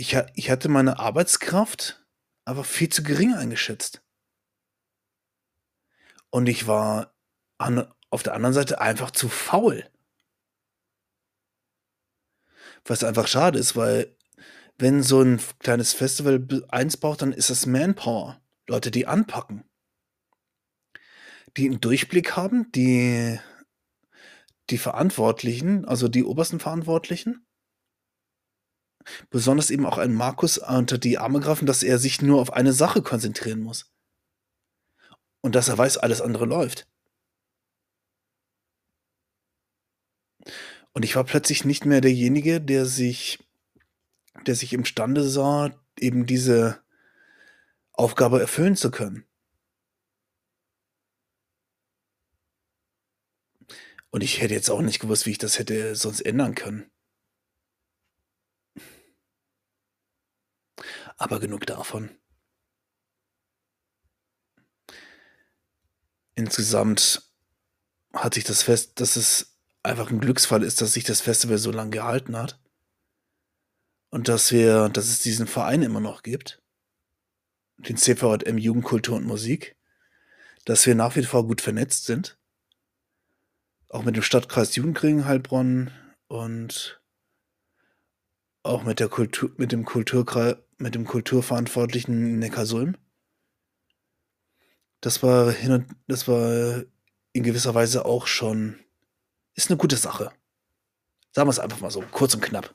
Ich 0.00 0.14
ich 0.34 0.50
hatte 0.50 0.68
meine 0.68 0.98
Arbeitskraft 0.98 2.04
einfach 2.44 2.66
viel 2.66 2.90
zu 2.90 3.02
gering 3.02 3.34
eingeschätzt. 3.34 4.02
Und 6.32 6.48
ich 6.48 6.66
war 6.66 7.14
an 7.58 7.86
auf 8.10 8.22
der 8.22 8.34
anderen 8.34 8.54
Seite 8.54 8.80
einfach 8.80 9.10
zu 9.10 9.28
faul. 9.28 9.86
Was 12.88 13.02
einfach 13.02 13.26
schade 13.26 13.58
ist, 13.58 13.74
weil 13.76 14.14
wenn 14.78 15.02
so 15.02 15.20
'n 15.20 15.36
f 15.36 15.58
kleines 15.58 15.92
Festival 15.92 16.46
eins 16.68 16.96
braucht, 16.96 17.22
dann 17.22 17.32
ist 17.32 17.50
das 17.50 17.66
Manpower. 17.66 18.40
Leute, 18.68 18.90
die 18.90 19.06
anpacken. 19.06 19.64
Die 21.56 21.66
'n 21.68 21.80
Durchblick 21.80 22.36
haben, 22.36 22.70
die 22.72 23.38
die 24.70 24.78
Verantwortlichen, 24.78 25.84
also 25.84 26.08
die 26.08 26.24
obersten 26.24 26.60
Verantwortlichen 26.60 27.46
besonders 29.30 29.70
eben 29.70 29.86
auch 29.86 29.98
einen 29.98 30.14
Markus 30.14 30.58
unter 30.58 30.98
die 30.98 31.18
Arme 31.18 31.38
greifen, 31.40 31.66
dass 31.66 31.84
er 31.84 31.98
sich 31.98 32.22
nur 32.22 32.40
auf 32.40 32.52
eine 32.52 32.72
Sache 32.72 33.02
konzentrieren 33.02 33.60
muss. 33.60 33.92
Und 35.42 35.54
dass 35.54 35.68
er 35.68 35.78
weiß, 35.78 35.98
alles 35.98 36.20
andere 36.20 36.44
läuft. 36.44 36.88
Und 40.92 41.04
ich 41.04 41.14
war 41.14 41.22
plötzlich 41.22 41.64
nicht 41.64 41.84
mehr 41.84 42.00
derjenige, 42.00 42.60
der 42.60 42.84
sich 42.86 43.38
der 44.46 44.54
sich 44.54 44.72
imstande 44.72 45.22
sah, 45.28 45.70
eben 45.98 46.26
diese 46.26 46.82
Aufgabe 47.92 48.40
erfüllen 48.40 48.76
zu 48.76 48.90
können. 48.90 49.25
Und 54.16 54.22
ich 54.22 54.40
hätte 54.40 54.54
jetzt 54.54 54.70
auch 54.70 54.80
nicht 54.80 54.98
gewusst, 54.98 55.26
wie 55.26 55.32
ich 55.32 55.36
das 55.36 55.58
hätte 55.58 55.94
sonst 55.94 56.22
ändern 56.22 56.54
können. 56.54 56.90
Aber 61.18 61.38
genug 61.38 61.66
davon. 61.66 62.08
Insgesamt 66.34 67.30
hat 68.14 68.32
sich 68.32 68.44
das 68.44 68.62
Fest 68.62 69.00
dass 69.00 69.16
es 69.16 69.58
einfach 69.82 70.10
'n 70.10 70.20
Glücksfall 70.20 70.62
ist, 70.62 70.80
dass 70.80 70.94
sich 70.94 71.04
das 71.04 71.20
Festival 71.20 71.58
so 71.58 71.70
lang 71.70 71.90
gehalten 71.90 72.38
hat. 72.38 72.58
Und 74.10 74.28
dass 74.28 74.50
wir 74.50 74.88
dass 74.88 75.08
es 75.08 75.20
diesen 75.20 75.46
Verein 75.46 75.82
immer 75.82 76.00
noch 76.00 76.22
gibt. 76.22 76.62
Den 77.76 77.98
CVJM 77.98 78.56
Jugendkultur 78.56 79.16
und 79.16 79.26
Musik, 79.26 79.76
dass 80.64 80.86
wir 80.86 80.94
nach 80.94 81.16
wie 81.16 81.22
vor 81.24 81.46
gut 81.46 81.60
vernetzt 81.60 82.06
sind. 82.06 82.38
Auch 83.90 84.02
mit 84.02 84.16
dem 84.16 84.22
Stadtkreis 84.22 84.74
Jugendring 84.74 85.26
Heilbronn 85.26 85.90
und 86.26 87.00
auch 88.64 88.82
mit 88.82 88.98
der 88.98 89.08
Kultu 89.08 89.50
mit 89.56 89.70
dem 89.70 89.84
Kulturkrei 89.84 90.56
mit 90.78 90.94
dem 90.96 91.04
Kulturverantwortlichen 91.04 92.38
Neckarsulm. 92.40 92.96
Das 95.02 95.22
war 95.22 95.50
hin 95.52 95.72
und 95.72 95.86
das 96.08 96.26
war 96.26 96.82
in 97.32 97.42
gewisser 97.42 97.74
Weise 97.74 98.04
auch 98.06 98.26
schon 98.26 98.76
ist 99.54 99.70
'ne 99.70 99.76
gute 99.76 99.96
Sache. 99.96 100.32
Sagen 101.32 101.48
wir's 101.48 101.58
einfach 101.58 101.80
mal 101.80 101.90
so, 101.90 102.02
kurz 102.12 102.34
und 102.34 102.40
knapp. 102.42 102.74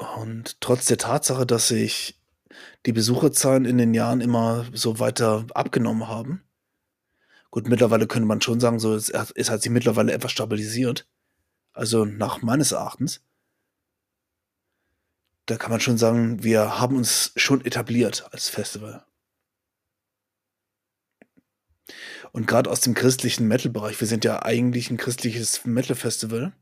Und 0.00 0.60
trotz 0.60 0.86
der 0.86 0.98
Tatsache, 0.98 1.46
dass 1.46 1.68
sich 1.68 2.20
die 2.86 2.92
Besucherzahlen 2.92 3.64
in 3.64 3.78
den 3.78 3.94
Jahren 3.94 4.20
immer 4.20 4.66
so 4.72 4.98
weiter 4.98 5.46
abgenommen 5.54 6.08
haben 6.08 6.45
gut, 7.56 7.68
mittlerweile 7.68 8.06
könnte 8.06 8.26
man 8.28 8.42
schon 8.42 8.60
sagen, 8.60 8.78
so, 8.78 8.94
es 8.94 9.10
hat 9.14 9.32
es 9.34 9.48
hat 9.50 9.62
sich 9.62 9.72
mittlerweile 9.72 10.12
etwas 10.12 10.30
stabilisiert. 10.32 11.06
Also, 11.74 12.04
nach 12.06 12.42
meines 12.42 12.72
Erachtens. 12.72 13.20
Da 15.48 15.56
kann 15.56 15.70
man 15.70 15.78
schon 15.80 15.96
sagen, 15.96 16.42
wir 16.42 16.80
haben 16.80 16.96
uns 16.96 17.30
schon 17.36 17.64
etabliert 17.64 18.26
als 18.32 18.48
Festival. 18.48 19.06
Und 22.32 22.46
grad 22.46 22.68
aus 22.68 22.80
dem 22.80 22.94
christlichen 22.94 23.46
Metal-Bereich 23.48 24.00
wir 24.00 24.08
sind 24.08 24.24
ja 24.24 24.42
eigentlich 24.42 24.90
'n 24.90 24.96
christliches 24.96 25.64
Metal-Festival, 25.64 26.52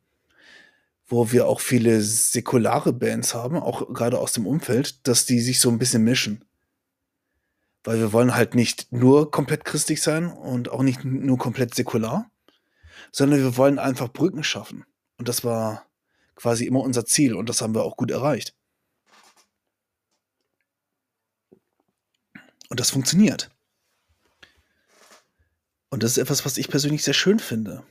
wo 1.09 1.33
wir 1.33 1.47
auch 1.47 1.61
viele 1.61 2.01
säkulare 2.01 2.93
Bands 2.95 3.35
haben, 3.35 3.57
auch 3.57 3.93
grade 3.93 4.19
aus 4.19 4.33
dem 4.33 4.47
Umfeld, 4.47 5.07
dass 5.07 5.27
die 5.27 5.41
sich 5.41 5.61
so 5.61 5.69
'n 5.69 5.79
bisschen 5.79 6.03
mischen. 6.03 6.45
Weil 7.85 7.99
wir 7.99 8.13
wollen 8.13 8.35
halt 8.35 8.55
nicht 8.55 8.91
nur 8.93 9.31
komplett 9.31 9.65
christlich 9.65 10.03
sein 10.03 10.33
und 10.33 10.71
auch 10.71 10.83
nicht 10.83 11.05
nur 11.05 11.39
komplett 11.39 11.75
säkular, 11.75 12.31
sondern 13.13 13.41
wir 13.41 13.57
wollen 13.57 13.79
einfach 13.79 14.13
Brücken 14.13 14.43
schaffen. 14.43 14.85
Und 15.19 15.29
das 15.29 15.45
war 15.45 15.87
quasi 16.35 16.67
immer 16.67 16.81
unser 16.81 17.05
Ziel 17.05 17.35
und 17.35 17.49
das 17.49 17.61
haben 17.61 17.75
wir 17.75 17.85
auch 17.85 17.97
gut 17.97 18.11
erreicht. 18.11 18.57
Und 22.71 22.81
das 22.81 22.91
funktioniert. 22.91 23.51
Und 25.91 26.03
das 26.03 26.13
ist 26.13 26.19
etwas, 26.19 26.45
was 26.45 26.57
ich 26.57 26.69
persönlich 26.69 27.05
sehr 27.05 27.15
schön 27.15 27.39
finde. 27.39 27.85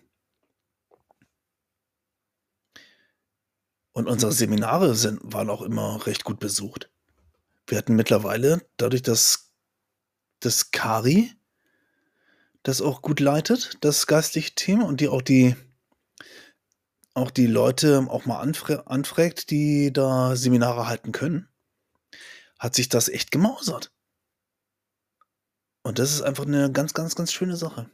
Und 3.94 4.08
unsere 4.08 4.32
Seminare 4.32 4.96
sind 4.96 5.22
waren 5.24 5.50
auch 5.50 5.62
immer 5.62 6.06
recht 6.06 6.24
gut 6.24 6.40
besucht. 6.40 6.90
Wir 7.68 7.78
hatten 7.78 7.96
mittlerweile 7.96 8.66
dadurch, 8.76 9.04
dass 9.04 9.53
dass 10.46 10.72
Kari 10.72 11.34
das 12.66 12.82
auch 12.82 13.02
gut 13.02 13.20
leitet, 13.20 13.78
das 13.82 14.08
geistliche 14.08 14.56
Team 14.56 14.84
und 14.84 15.02
die 15.02 15.10
auch 15.10 15.22
die 15.22 15.56
auch 17.16 17.30
die 17.30 17.46
Leute 17.46 18.08
auch 18.10 18.26
mal 18.26 18.40
anfra 18.40 18.76
anfragt, 18.88 19.52
die 19.52 19.94
da 19.94 20.36
Seminare 20.36 20.88
halten 20.88 21.12
können, 21.12 21.48
hat 22.60 22.76
sich 22.76 22.90
das 22.90 23.10
echt 23.10 23.32
gemausert. 23.32 23.90
Und 25.86 26.00
das 26.00 26.14
ist 26.14 26.22
einfach 26.22 26.46
'ne 26.46 26.72
ganz, 26.72 26.94
ganz, 26.94 27.14
ganz 27.16 27.32
schöne 27.34 27.58
Sache. 27.58 27.90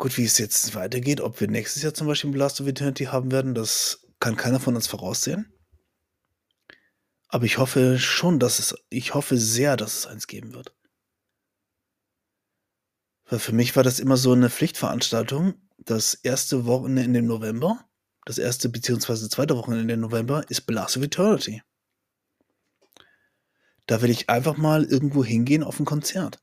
Gut, 0.00 0.16
wie 0.18 0.24
es 0.24 0.38
jetzt 0.38 0.74
weitergeht, 0.74 1.20
ob 1.20 1.40
wir 1.40 1.48
nächstes 1.48 1.82
Jahr 1.82 1.94
zum 1.94 2.06
Beispiel 2.06 2.30
Blast 2.30 2.60
of 2.60 2.66
Eternity 2.66 3.04
haben 3.04 3.30
werden, 3.30 3.54
das 3.54 4.06
kann 4.20 4.36
keiner 4.36 4.58
von 4.60 4.74
uns 4.74 4.86
voraussehen. 4.86 5.51
Aber 7.34 7.46
ich 7.46 7.56
hoffe 7.56 7.98
schon, 7.98 8.38
dass 8.38 8.58
es 8.58 8.74
ich 8.90 9.14
hoffe 9.14 9.38
sehr, 9.38 9.78
dass 9.78 9.96
es 10.00 10.06
eins 10.06 10.26
geben 10.26 10.52
wird. 10.52 10.72
Weil 13.30 13.38
für 13.38 13.52
mich 13.52 13.76
war 13.76 13.82
das 13.82 14.00
immer 14.00 14.16
so 14.16 14.34
'ne 14.34 14.50
Pflichtveranstaltung. 14.50 15.54
Das 15.84 16.14
1. 16.22 16.66
Wochenende 16.66 17.18
im 17.20 17.26
November 17.26 17.84
das 18.24 18.38
1. 18.38 18.68
beziehungsweise 18.68 19.28
2. 19.28 19.56
Wochenende 19.56 19.94
im 19.94 20.00
November 20.00 20.44
ist 20.48 20.60
Blast 20.66 20.96
of 20.96 21.02
Eternity. 21.02 21.62
Da 23.88 24.00
will 24.00 24.10
ich 24.10 24.30
einfach 24.30 24.56
mal 24.56 24.84
irgendwo 24.84 25.24
hingehen 25.24 25.62
auf 25.64 25.80
'n 25.80 25.84
Konzert. 25.84 26.38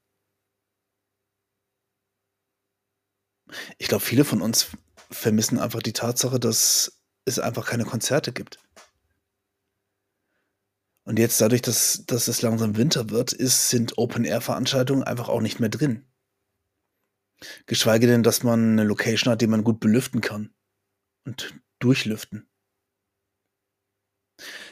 Ich 3.82 3.88
glaube, 3.88 4.04
viele 4.04 4.26
von 4.26 4.42
uns 4.42 4.68
vermissen 5.10 5.58
einfach 5.58 5.82
die 5.82 5.94
Tatsache, 5.94 6.38
dass 6.38 7.00
es 7.24 7.40
einfach 7.40 7.66
keine 7.66 7.86
Konzerte 7.86 8.34
gibt. 8.34 8.60
Und 11.10 11.18
jetzt 11.18 11.42
dadurch, 11.42 11.64
dass 11.64 12.04
dass 12.06 12.28
es 12.28 12.44
langsam 12.44 12.78
Winter 12.78 13.10
wird, 13.10 13.34
ist 13.34 13.70
sind 13.70 13.98
Open-Air-Veranstaltungen 13.98 15.02
einfach 15.02 15.28
auch 15.28 15.42
nicht 15.42 15.60
mehr 15.60 15.70
drin. 15.70 16.04
Geschweige 17.68 18.08
denn, 18.08 18.24
dass 18.24 18.44
man 18.44 18.76
'ne 18.76 18.84
Location 18.84 19.32
hat, 19.32 19.42
die 19.42 19.48
man 19.48 19.64
gut 19.64 19.80
belüften 19.80 20.22
kann 20.22 20.50
und 21.26 21.54
durchlüften. 21.80 22.48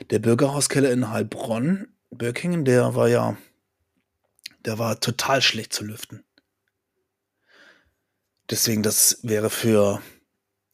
Der 0.10 0.20
Bürgerhauskeller 0.20 0.90
in 0.92 1.10
Heilbronn, 1.10 1.88
Böckingen, 2.12 2.64
der 2.64 2.96
war 2.96 3.10
ja 3.10 3.36
der 4.66 4.80
war 4.80 5.00
total 5.00 5.42
schlecht 5.42 5.74
zu 5.74 5.84
lüften. 5.86 6.24
Deswegen, 8.50 8.82
das 8.82 9.20
wäre 9.24 9.50
für 9.50 10.02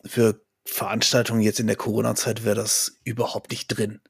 für 0.06 0.42
Veranstaltungen 0.66 1.42
jetzt 1.42 1.60
in 1.60 1.68
der 1.68 1.76
Corona-Zeit 1.76 2.46
wäre 2.46 2.56
das 2.56 3.00
überhaupt 3.06 3.52
nicht 3.52 3.68
drin. 3.68 4.02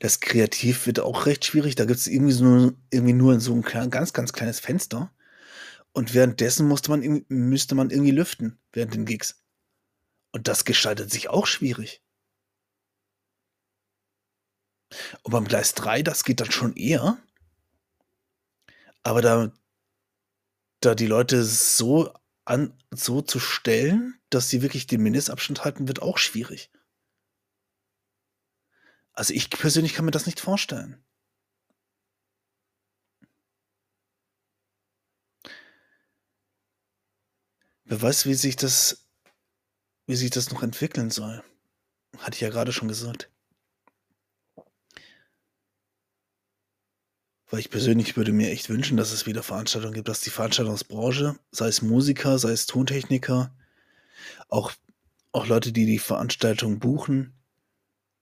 Das 0.00 0.20
Kreativ 0.20 0.86
wird 0.86 1.00
auch 1.00 1.26
recht 1.26 1.44
schwierig. 1.44 1.74
Da 1.76 1.84
gibt's 1.84 2.06
irgendwie 2.06 2.32
so 2.32 2.72
irgendwie 2.90 3.12
nur 3.14 3.40
so 3.40 3.54
'n 3.54 3.62
klein 3.62 3.90
ganz, 3.90 4.12
ganz 4.12 4.32
kleines 4.32 4.60
Fenster 4.60 5.12
und 5.92 6.14
währenddessen 6.14 6.68
musste 6.68 6.90
man 6.92 7.24
müsste 7.28 7.74
man 7.76 7.90
irgendwie 7.90 8.12
lüften 8.12 8.58
während 8.72 8.94
den 8.94 9.06
Gigs. 9.06 9.42
Und 10.32 10.48
das 10.48 10.64
gestaltet 10.64 11.10
sich 11.12 11.28
auch 11.30 11.46
schwierig. 11.46 12.00
Und 15.24 15.32
beim 15.32 15.44
Gleis 15.46 15.74
3, 15.74 16.02
das 16.02 16.24
geht 16.24 16.40
dann 16.40 16.50
schon 16.50 16.74
eher. 16.76 17.18
Aber 19.06 19.22
da 19.22 19.50
da 20.82 20.94
die 20.94 21.06
Leute 21.06 21.44
so 21.44 22.12
an 22.44 22.72
so 22.90 23.20
zu 23.20 23.40
stellen, 23.40 24.14
dass 24.30 24.48
sie 24.48 24.62
wirklich 24.62 24.86
den 24.86 25.02
Mindestabstand 25.02 25.64
halten, 25.64 25.88
wird 25.88 26.02
auch 26.02 26.18
schwierig. 26.18 26.70
Also, 29.18 29.34
ich 29.34 29.50
persönlich 29.50 29.94
kann 29.94 30.04
mir 30.04 30.12
das 30.12 30.26
nicht 30.26 30.38
vorstellen. 30.38 30.96
Wer 37.84 38.00
weiß, 38.00 38.26
wie 38.26 38.34
sich 38.34 38.54
das 38.54 39.08
wie 40.06 40.14
sich 40.14 40.30
das 40.30 40.52
noch 40.52 40.62
entwickeln 40.62 41.10
soll. 41.10 41.42
Hatte 42.18 42.36
ich 42.36 42.40
ja 42.42 42.48
grade 42.48 42.72
schon 42.72 42.86
gesagt. 42.86 43.28
Weil 47.50 47.58
ich 47.60 47.70
persönlich 47.70 48.16
würde 48.16 48.32
mir 48.32 48.50
echt 48.50 48.68
wünschen, 48.68 48.96
dass 48.96 49.10
es 49.10 49.26
wieder 49.26 49.42
Veranstaltungen 49.42 49.94
gibt, 49.94 50.08
dass 50.08 50.20
die 50.20 50.30
Veranstaltungsbranche, 50.30 51.36
sei 51.50 51.66
es 51.66 51.82
Musiker, 51.82 52.38
sei 52.38 52.52
es 52.52 52.66
Tontechniker, 52.66 53.52
auch 54.48 54.72
auch 55.32 55.46
Leute, 55.46 55.72
die 55.72 55.86
die 55.86 55.98
Veranstaltung 55.98 56.78
buchen, 56.78 57.37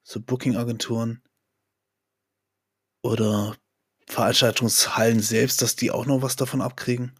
so 0.07 0.21
Booking-Agenturen 0.21 1.21
oder 3.03 3.57
Veranstaltungshallen 4.07 5.21
selbst, 5.21 5.63
dass 5.63 5.75
die 5.75 5.91
auch 5.91 6.07
noch 6.07 6.23
was 6.23 6.37
davon 6.37 6.63
abkriegen. 6.63 7.13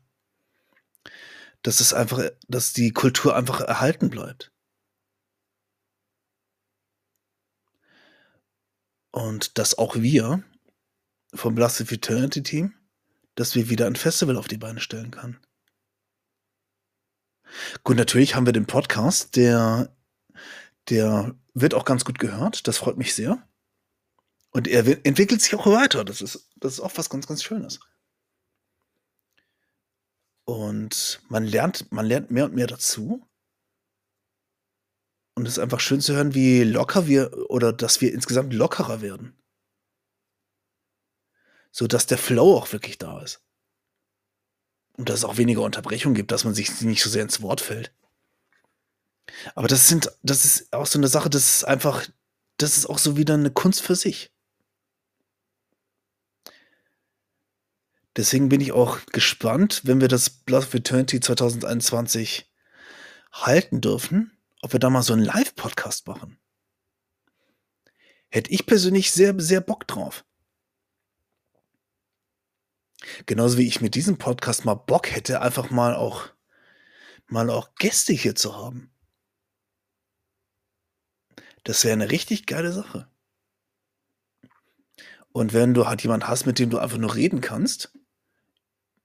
Dass 1.63 1.81
es 1.81 1.93
einfach 1.93 2.31
dass 2.47 2.73
die 2.73 2.93
Kultur 2.93 3.35
einfach 3.35 3.61
erhalten 3.61 4.09
bleibt. 4.09 4.53
Und 9.11 9.59
dass 9.59 9.77
auch 9.79 9.97
wir 9.97 10.45
vom 11.35 11.57
Blast 11.57 11.81
Off 11.81 11.91
Eternity 11.91 12.43
Team 12.43 12.75
dass 13.35 13.55
wir 13.55 13.69
wieder 13.69 13.87
'n 13.87 13.97
Festival 13.97 14.39
auf 14.39 14.49
die 14.49 14.57
Beine 14.57 14.81
stellen 14.81 15.11
können. 15.11 15.39
Gut, 17.85 17.99
natürlich 17.99 18.35
haben 18.35 18.47
wir 18.47 18.55
den 18.55 18.67
Podcast, 18.67 19.37
der 19.37 19.95
der 20.89 21.35
wird 21.57 21.75
auch 21.75 21.87
ganz 21.87 22.05
gut 22.05 22.19
gehört. 22.19 22.69
Das 22.69 22.79
freut 22.79 22.99
mich 22.99 23.15
sehr. 23.15 23.43
Und 24.51 24.69
er 24.69 24.87
wi 24.87 24.99
entwickelt 25.05 25.41
sich 25.41 25.55
auch 25.55 25.67
weiter. 25.67 26.05
Das 26.05 26.21
ist 26.21 26.51
das 26.57 26.75
ist 26.75 26.81
auch 26.81 26.93
was 26.97 27.11
ganz, 27.11 27.27
ganz 27.27 27.43
Schönes. 27.43 27.81
Und 30.45 31.21
man 31.29 31.45
lernt 31.45 31.91
man 31.91 32.07
lernt 32.07 32.31
mehr 32.31 32.45
und 32.45 32.55
mehr 32.55 32.67
dazu. 32.67 33.27
Und 35.35 35.47
es 35.47 35.55
ist 35.55 35.59
einfach 35.59 35.81
schön 35.81 36.01
zu 36.01 36.15
hören, 36.15 36.35
wie 36.35 36.63
locker 36.63 37.07
wir 37.07 37.51
oder 37.51 37.73
dass 37.73 38.01
wir 38.01 38.13
insgesamt 38.13 38.53
lockerer 38.53 39.01
werden. 39.01 39.35
Sodass 41.73 42.07
der 42.07 42.19
Flow 42.19 42.57
auch 42.57 42.73
wirklich 42.73 42.99
da 42.99 43.21
ist. 43.23 43.43
Und 44.97 45.09
dass 45.09 45.19
es 45.19 45.25
auch 45.25 45.37
weniger 45.37 45.63
Unterbrechungen 45.63 46.15
gibt, 46.15 46.33
dass 46.33 46.45
man 46.45 46.55
sich 46.55 46.81
nicht 46.83 47.03
so 47.03 47.11
sehr 47.11 47.23
ins 47.23 47.43
Wort 47.43 47.61
fällt. 47.61 47.93
Aber 49.55 49.69
das 49.69 49.89
sind 49.89 50.11
das 50.23 50.45
ist 50.45 50.73
auch 50.73 50.87
so 50.87 50.99
'ne 50.99 51.09
Sache, 51.09 51.31
das 51.31 51.47
ist 51.57 51.65
einfach 51.65 52.07
das 52.59 52.77
ist 52.77 52.87
auch 52.87 52.99
so 52.99 53.17
wieder 53.17 53.37
'ne 53.37 53.51
Kunst 53.51 53.83
für 53.83 53.95
sich. 53.95 54.31
Deswegen 58.17 58.49
bin 58.49 58.63
ich 58.63 58.73
auch 58.73 58.99
gespannt, 59.13 59.83
wenn 59.85 60.01
wir 60.01 60.09
das 60.09 60.31
Blast 60.31 60.69
Off 60.69 60.75
Eternity 60.75 61.21
2021 61.21 62.51
halten 63.33 63.81
dürfen, 63.81 64.33
ob 64.63 64.73
wir 64.73 64.81
da 64.81 64.91
mal 64.91 65.03
so 65.03 65.15
'n 65.15 65.21
Live-Podcast 65.21 66.07
machen. 66.09 66.39
Hätte 68.33 68.51
ich 68.51 68.67
persönlich 68.67 69.13
sehr, 69.13 69.35
sehr 69.39 69.61
Bock 69.61 69.87
drauf. 69.87 70.25
Genauso 73.29 73.59
wie 73.59 73.67
ich 73.67 73.81
mit 73.81 73.97
diesem 73.97 74.19
Podcast 74.19 74.65
mal 74.65 74.75
Bock 74.75 75.11
hätte, 75.11 75.41
einfach 75.43 75.71
mal 75.71 75.97
auch 75.97 76.29
mal 77.29 77.51
auch 77.51 77.75
Gäste 77.77 78.13
hier 78.15 78.35
zu 78.37 78.57
haben. 78.57 78.91
Das 81.67 81.83
wäre 81.85 81.97
'ne 81.97 82.09
richtig 82.13 82.47
geile 82.47 82.71
Sache. 82.73 83.09
Und 85.37 85.53
wenn 85.53 85.75
du 85.75 85.87
halt 85.87 86.03
jemand 86.03 86.29
hast, 86.29 86.47
mit 86.47 86.59
dem 86.59 86.71
du 86.71 86.79
einfach 86.79 86.99
nur 86.99 87.15
reden 87.15 87.41
kannst 87.43 87.91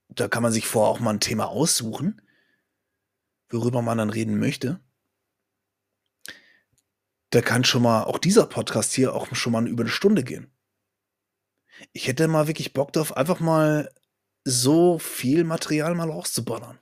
da 0.10 0.28
kann 0.28 0.44
man 0.44 0.52
sich 0.52 0.68
vorher 0.68 0.92
auch 0.92 1.00
mal 1.00 1.12
'n 1.14 1.20
Thema 1.20 1.48
aussuchen 1.48 2.22
worüber 3.52 3.82
man 3.82 3.98
dann 3.98 4.10
reden 4.10 4.40
möchte. 4.40 4.82
Da 7.34 7.42
kann 7.42 7.64
schon 7.64 7.82
mal 7.84 8.04
auch 8.04 8.18
dieser 8.18 8.46
Podcast 8.46 8.92
hier 8.94 9.16
auch 9.16 9.34
schon 9.34 9.54
mal 9.54 9.66
über 9.66 9.84
'ne 9.86 9.90
Stunde 9.90 10.22
gehen. 10.24 10.52
Ich 11.96 12.08
hätte 12.08 12.28
mal 12.30 12.48
wirklich 12.48 12.72
Bock 12.74 12.94
drauf, 12.94 13.18
einfach 13.18 13.40
mal 13.42 13.92
so 14.46 14.98
viel 14.98 15.44
Material 15.44 15.94
mal 15.96 16.10
rauszuballern. 16.10 16.80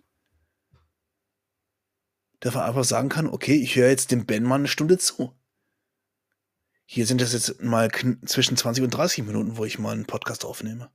Dass 2.43 2.55
man 2.55 2.63
einfach 2.63 2.83
sagen 2.85 3.09
kann: 3.09 3.27
„Okay, 3.27 3.55
ich 3.55 3.75
höre 3.75 3.89
jetzt 3.89 4.11
dem 4.11 4.25
Ben 4.25 4.43
mal 4.43 4.59
'ne 4.59 4.67
Stunde 4.67 4.97
zu.“ 4.97 5.33
Hier 6.91 7.05
sind 7.05 7.21
das 7.21 7.33
jetzt 7.33 7.61
mal 7.61 7.91
zwischen 8.25 8.57
20 8.57 8.83
und 8.83 8.89
30 8.89 9.23
Minuten, 9.23 9.57
wo 9.57 9.65
ich 9.65 9.77
mal 9.77 9.95
'n 9.95 10.07
Podcast 10.07 10.43
aufnehme. 10.43 10.89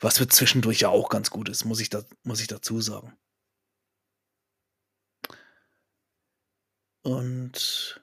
Was 0.00 0.18
für 0.18 0.28
zwischendurch 0.28 0.80
ja 0.80 0.88
auch 0.90 1.08
ganz 1.08 1.30
gut 1.30 1.48
ist, 1.48 1.64
muss 1.64 1.80
ich 1.80 1.88
da 1.90 2.02
muss 2.22 2.40
ich 2.40 2.46
dazu 2.46 2.80
sagen. 2.80 3.12
Und 7.04 8.00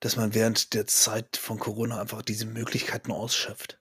dass 0.00 0.16
man 0.16 0.34
während 0.34 0.74
der 0.74 0.86
Zeit 0.88 1.36
von 1.36 1.60
Corona 1.60 2.00
einfach 2.00 2.22
diese 2.22 2.44
Möglichkeiten 2.44 3.12
ausschöpft. 3.12 3.78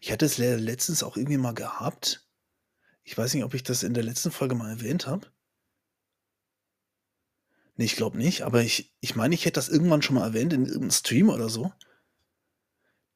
Ich 0.00 0.12
hatte 0.12 0.24
es 0.26 0.38
le 0.38 0.56
letztens 0.56 1.02
auch 1.02 1.16
irgendwie 1.16 1.36
mal 1.38 1.54
gehabt. 1.54 2.27
Ich 3.10 3.16
weiß 3.16 3.32
nicht, 3.32 3.42
ob 3.44 3.54
ich 3.54 3.62
das 3.62 3.84
in 3.84 3.94
der 3.94 4.02
letzten 4.04 4.30
Folge 4.30 4.54
mal 4.54 4.68
erwähnt 4.68 5.06
habe. 5.06 5.28
Ne, 7.78 7.84
ich 7.84 7.94
glaube 7.96 8.18
nicht, 8.18 8.42
aber 8.42 8.62
ich 8.62 8.92
ich 9.00 9.14
meine, 9.14 9.34
ich 9.36 9.44
hätte 9.44 9.54
das 9.54 9.68
irgendwann 9.68 10.02
schon 10.02 10.16
mal 10.16 10.24
erwähnt 10.24 10.52
in 10.52 10.66
irgend 10.66 10.80
'nem 10.82 10.90
Stream 10.90 11.30
oder 11.30 11.48
so 11.48 11.72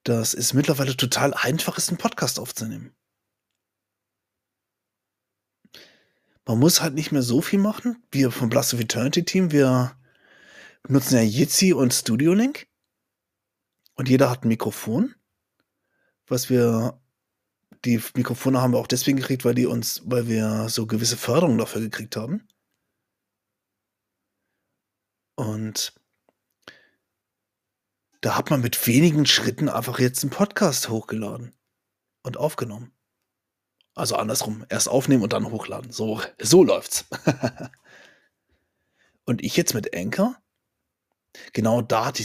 dass 0.07 0.35
es 0.35 0.52
mittlerweile 0.52 0.96
total 0.96 1.33
einfach 1.33 1.78
ist, 1.78 1.90
'n 1.92 1.96
Podcast 1.96 2.40
aufzunehmen. 2.40 2.92
Man 6.46 6.59
muss 6.59 6.81
halt 6.83 6.94
nicht 6.94 7.12
mehr 7.12 7.22
so 7.22 7.40
viel 7.40 7.61
machen. 7.61 8.02
Wir 8.11 8.33
vom 8.33 8.48
Blast 8.48 8.74
Off 8.74 8.81
Eternity 8.81 9.24
Team, 9.24 9.52
wir 9.52 9.92
nutzen 10.88 11.16
ja 11.16 11.22
Jitsi 11.22 11.72
und 11.72 11.94
Studio 11.94 12.35
Link. 12.35 12.66
Und 13.98 14.09
jeder 14.09 14.31
hat 14.31 14.44
'n 14.44 14.48
Mikrofon, 14.48 15.14
was 16.28 16.48
wir 16.50 17.01
die 17.84 18.00
Mikrofone 18.14 18.60
haben 18.60 18.72
wir 18.72 18.78
auch 18.78 18.86
deswegen 18.86 19.18
gekriegt, 19.18 19.44
weil 19.44 19.54
die 19.54 19.66
uns 19.66 20.02
weil 20.04 20.28
wir 20.28 20.68
so 20.68 20.86
gewisse 20.86 21.16
Förderungen 21.16 21.58
dafür 21.58 21.80
gekriegt 21.80 22.16
haben. 22.16 22.46
Und 25.38 25.92
da 28.22 28.36
hat 28.36 28.50
man 28.50 28.60
mit 28.60 28.86
wenigen 28.86 29.26
Schritten 29.26 29.68
einfach 29.68 29.98
jetzt 29.98 30.22
'n 30.24 30.30
Podcast 30.30 30.88
hochgeladen 30.88 31.52
und 32.22 32.36
aufgenommen. 32.36 32.92
Also 33.94 34.16
andersrum, 34.16 34.64
erst 34.68 34.88
aufnehmen 34.88 35.22
und 35.22 35.32
dann 35.32 35.50
hochladen. 35.50 35.92
So 35.92 36.20
so 36.40 36.64
läuft's. 36.64 37.04
Und 39.24 39.42
ich 39.44 39.56
jetzt 39.56 39.74
mit 39.74 39.94
Anchor 39.94 40.36
genau 41.54 41.82
da 41.82 42.06
hatte 42.06 42.22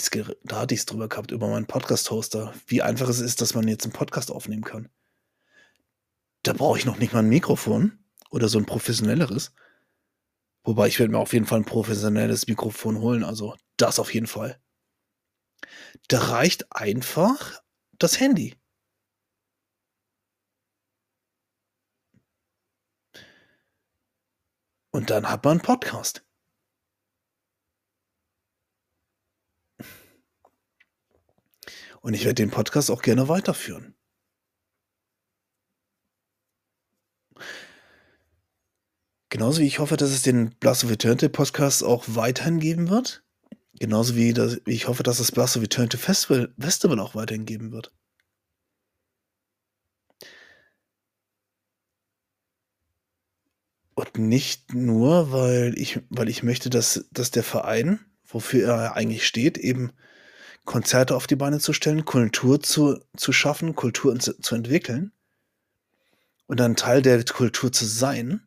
hatte 0.52 0.74
ich's 0.74 0.86
drüber 0.86 1.08
gehabt 1.10 1.32
über 1.32 1.48
meinen 1.48 1.66
Podcast-Hoster, 1.68 2.54
wie 2.68 2.82
einfach 2.82 3.10
es 3.10 3.20
ist, 3.20 3.42
dass 3.42 3.54
man 3.56 3.68
jetzt 3.68 3.86
'n 3.86 3.92
Podcast 3.92 4.32
aufnehmen 4.32 4.64
kann. 4.64 4.90
Da 6.48 6.54
brauche 6.54 6.78
ich 6.80 6.86
noch 6.86 6.98
nicht 6.98 7.12
mal 7.12 7.20
'n 7.20 7.28
Mikrofon 7.28 8.00
oder 8.30 8.48
so 8.48 8.58
'n 8.58 8.66
professionelleres. 8.66 9.52
Wobei 10.66 10.88
ich 10.88 11.00
werde 11.00 11.12
mir 11.12 11.20
auf 11.20 11.34
jeden 11.34 11.46
Fall 11.46 11.60
'n 11.60 11.66
professionelles 11.66 12.48
Mikrofon 12.48 13.00
holen, 13.00 13.24
also 13.24 13.56
das 13.78 14.00
auf 14.00 14.14
jeden 14.14 14.28
Fall. 14.28 14.58
Da 16.10 16.20
reicht 16.20 16.72
einfach 16.74 17.60
das 18.00 18.20
Handy. 18.22 18.58
Und 24.94 25.10
dann 25.10 25.30
hat 25.30 25.44
man 25.46 25.58
'n 25.58 25.62
Podcast. 25.62 26.24
Und 32.04 32.14
ich 32.14 32.26
werde 32.26 32.36
den 32.36 32.52
Podcast 32.52 32.92
auch 32.92 33.02
gerne 33.02 33.28
weiterführen. 33.30 33.94
Genauso 39.38 39.62
wie 39.62 39.68
ich 39.68 39.78
hoffe, 39.78 39.98
dass 39.98 40.10
es 40.10 40.24
den 40.24 40.50
Blast 40.60 40.84
of 40.84 40.90
Eternity 40.90 41.30
Podcast 41.30 41.84
auch 41.84 42.06
weiterhin 42.08 42.60
geben 42.60 42.90
wird. 42.90 43.24
Genauso 43.80 44.16
wie 44.16 44.34
das 44.34 44.60
ich 44.66 44.88
hoffe, 44.88 45.04
dass 45.04 45.20
das 45.20 45.32
Blast 45.32 45.56
of 45.56 45.62
Eternity 45.62 45.96
Festival 45.96 46.52
Festival 46.58 47.00
auch 47.00 47.14
weiterhin 47.14 47.46
geben 47.46 47.72
wird. 47.72 47.94
Und 53.94 54.18
nicht 54.18 54.74
nur, 54.74 55.32
weil 55.32 55.78
ich 55.78 56.00
weil 56.10 56.30
ich 56.30 56.42
möchte, 56.42 56.72
dass 56.72 57.06
dass 57.12 57.30
der 57.30 57.44
Verein, 57.44 58.00
wofür 58.26 58.68
er 58.70 58.96
eigentlich 58.96 59.28
steht, 59.28 59.60
eben 59.60 59.92
Konzerte 60.66 61.16
auf 61.16 61.28
die 61.28 61.36
Beine 61.36 61.60
zu 61.60 61.74
stellen, 61.74 62.06
Kultur 62.06 62.60
zu 62.60 63.02
zu 63.16 63.32
schaffen, 63.32 63.76
Kultur 63.76 64.18
zu 64.18 64.34
zu 64.42 64.56
entwickeln 64.56 65.12
und 66.48 66.60
ein 66.60 66.76
Teil 66.76 67.04
der 67.04 67.24
Kultur 67.24 67.72
zu 67.72 67.86
sein 67.86 68.47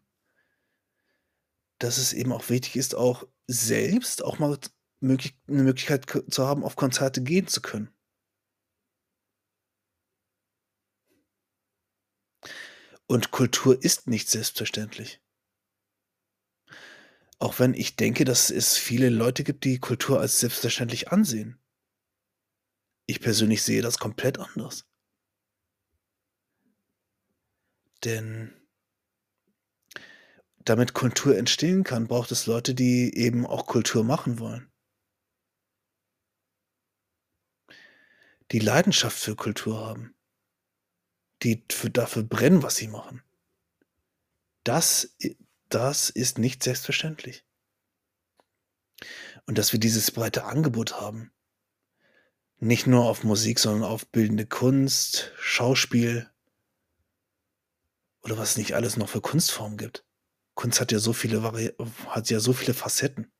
dass 1.80 1.98
es 1.98 2.12
eben 2.12 2.32
auch 2.32 2.48
wichtig 2.50 2.76
ist, 2.76 2.94
auch 2.94 3.26
selbst 3.48 4.24
auch 4.24 4.38
mal 4.38 4.58
möglich 5.00 5.36
'ne 5.48 5.64
Möglichkeit 5.64 6.06
zu 6.30 6.46
haben, 6.46 6.64
auf 6.64 6.76
Konzerte 6.76 7.22
gehen 7.22 7.48
zu 7.48 7.62
können. 7.62 7.90
Und 13.10 13.32
Kultur 13.32 13.82
ist 13.82 14.06
nicht 14.06 14.30
selbstverständlich. 14.30 15.18
Auch 17.42 17.58
wenn 17.58 17.72
ich 17.72 17.96
denke, 17.96 18.26
dass 18.26 18.50
es 18.50 18.76
viele 18.76 19.08
Leute 19.08 19.44
gibt, 19.44 19.64
die 19.64 19.78
Kultur 19.78 20.20
als 20.20 20.40
selbstverständlich 20.40 21.08
ansehen. 21.10 21.56
Ich 23.08 23.20
persönlich 23.20 23.62
sehe 23.62 23.82
das 23.82 23.98
komplett 23.98 24.38
anders. 24.38 24.84
Denn 28.04 28.59
damit 30.70 30.94
Kultur 30.94 31.36
entstehen 31.36 31.82
kann, 31.82 32.06
braucht 32.06 32.30
es 32.30 32.46
Leute, 32.46 32.74
die 32.74 33.12
eben 33.16 33.44
auch 33.44 33.66
Kultur 33.66 34.04
machen 34.04 34.38
wollen. 34.38 34.70
Die 38.52 38.60
Leidenschaft 38.60 39.18
für 39.18 39.34
Kultur 39.34 39.84
haben. 39.84 40.14
Die 41.42 41.64
für 41.72 41.90
dafür 41.90 42.22
brennen, 42.22 42.62
was 42.62 42.76
sie 42.76 42.86
machen. 42.86 43.24
Das 44.62 45.16
das 45.70 46.08
ist 46.10 46.38
nicht 46.38 46.62
selbstverständlich. 46.62 47.44
Und 49.46 49.58
dass 49.58 49.72
wir 49.72 49.80
dieses 49.80 50.12
breite 50.12 50.44
Angebot 50.44 51.00
haben. 51.00 51.32
Nicht 52.58 52.86
nur 52.86 53.06
auf 53.06 53.24
Musik, 53.24 53.58
sondern 53.58 53.84
auf 53.84 54.06
bildende 54.08 54.46
Kunst, 54.46 55.32
Schauspiel 55.36 56.30
oder 58.22 58.38
was 58.38 58.50
es 58.50 58.56
nicht 58.58 58.74
alles 58.74 58.96
noch 58.96 59.08
für 59.08 59.20
Kunstformen 59.20 59.78
gibt. 59.78 60.04
Kunst 60.54 60.80
hat 60.80 60.92
ja 60.92 60.98
so 60.98 61.12
viele 61.12 61.42
Vari 61.42 61.72
hat 62.06 62.30
ja 62.30 62.40
so 62.40 62.52
viele 62.52 62.74
Facetten. 62.74 63.30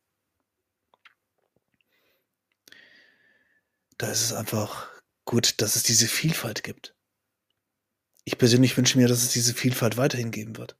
Da 3.98 4.10
ist 4.10 4.22
es 4.22 4.32
einfach 4.32 4.88
gut, 5.26 5.60
dass 5.60 5.76
es 5.76 5.82
diese 5.82 6.08
Vielfalt 6.08 6.62
gibt. 6.62 6.94
Ich 8.24 8.38
persönlich 8.38 8.76
wünsche 8.76 8.96
mir, 8.96 9.08
dass 9.08 9.22
es 9.22 9.32
diese 9.32 9.54
Vielfalt 9.54 9.96
weiterhin 9.96 10.30
geben 10.30 10.56
wird. 10.56 10.78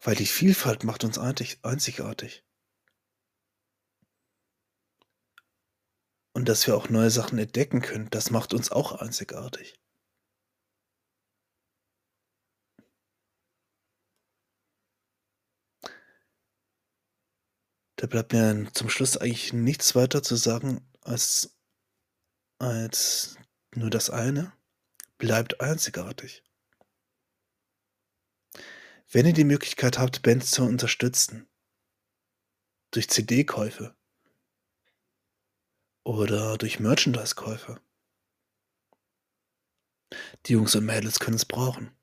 Weil 0.00 0.16
die 0.16 0.26
Vielfalt 0.26 0.84
macht 0.84 1.04
uns 1.04 1.18
einzigartig. 1.18 2.44
Und 6.32 6.48
dass 6.48 6.66
wir 6.66 6.76
auch 6.76 6.88
neue 6.88 7.10
Sachen 7.10 7.38
entdecken 7.38 7.80
können, 7.80 8.10
das 8.10 8.30
macht 8.30 8.52
uns 8.52 8.70
auch 8.70 8.92
einzigartig. 8.92 9.74
Da 17.96 18.06
bleibt 18.06 18.32
mir 18.32 18.70
zum 18.74 18.90
Schluss 18.90 19.16
eigentlich 19.16 19.52
nichts 19.52 19.94
weiter 19.94 20.22
zu 20.22 20.36
sagen 20.36 20.86
als 21.00 21.56
als 22.58 23.36
nur 23.74 23.90
das 23.90 24.10
eine: 24.10 24.52
Bleibt 25.18 25.60
einzigartig. 25.60 26.42
Wenn 29.10 29.26
ihr 29.26 29.32
die 29.32 29.44
Möglichkeit 29.44 29.98
habt, 29.98 30.22
Bands 30.22 30.50
zu 30.50 30.62
unterstützen 30.64 31.48
durch 32.90 33.08
CD-Käufe 33.08 33.96
oder 36.04 36.58
durch 36.58 36.80
Merchandise-Käufe 36.80 37.80
die 40.46 40.52
Jungs 40.52 40.74
und 40.74 40.84
Mädels 40.84 41.18
können 41.18 41.36
es 41.36 41.44
brauchen. 41.44 41.95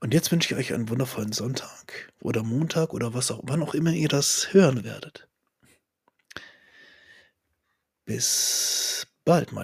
Und 0.00 0.12
jetzt 0.12 0.30
wünsche 0.32 0.52
ich 0.52 0.58
euch 0.58 0.74
einen 0.74 0.88
wundervollen 0.88 1.32
Sonntag 1.32 2.12
oder 2.20 2.42
Montag 2.42 2.92
oder 2.92 3.14
was 3.14 3.30
auch 3.30 3.40
wann 3.44 3.62
auch 3.62 3.74
immer 3.74 3.90
ihr 3.92 4.08
das 4.08 4.52
hören 4.52 4.84
werdet. 4.84 5.28
Bis 8.04 9.06
bald 9.24 9.52
mal 9.52 9.60
wieder. 9.60 9.62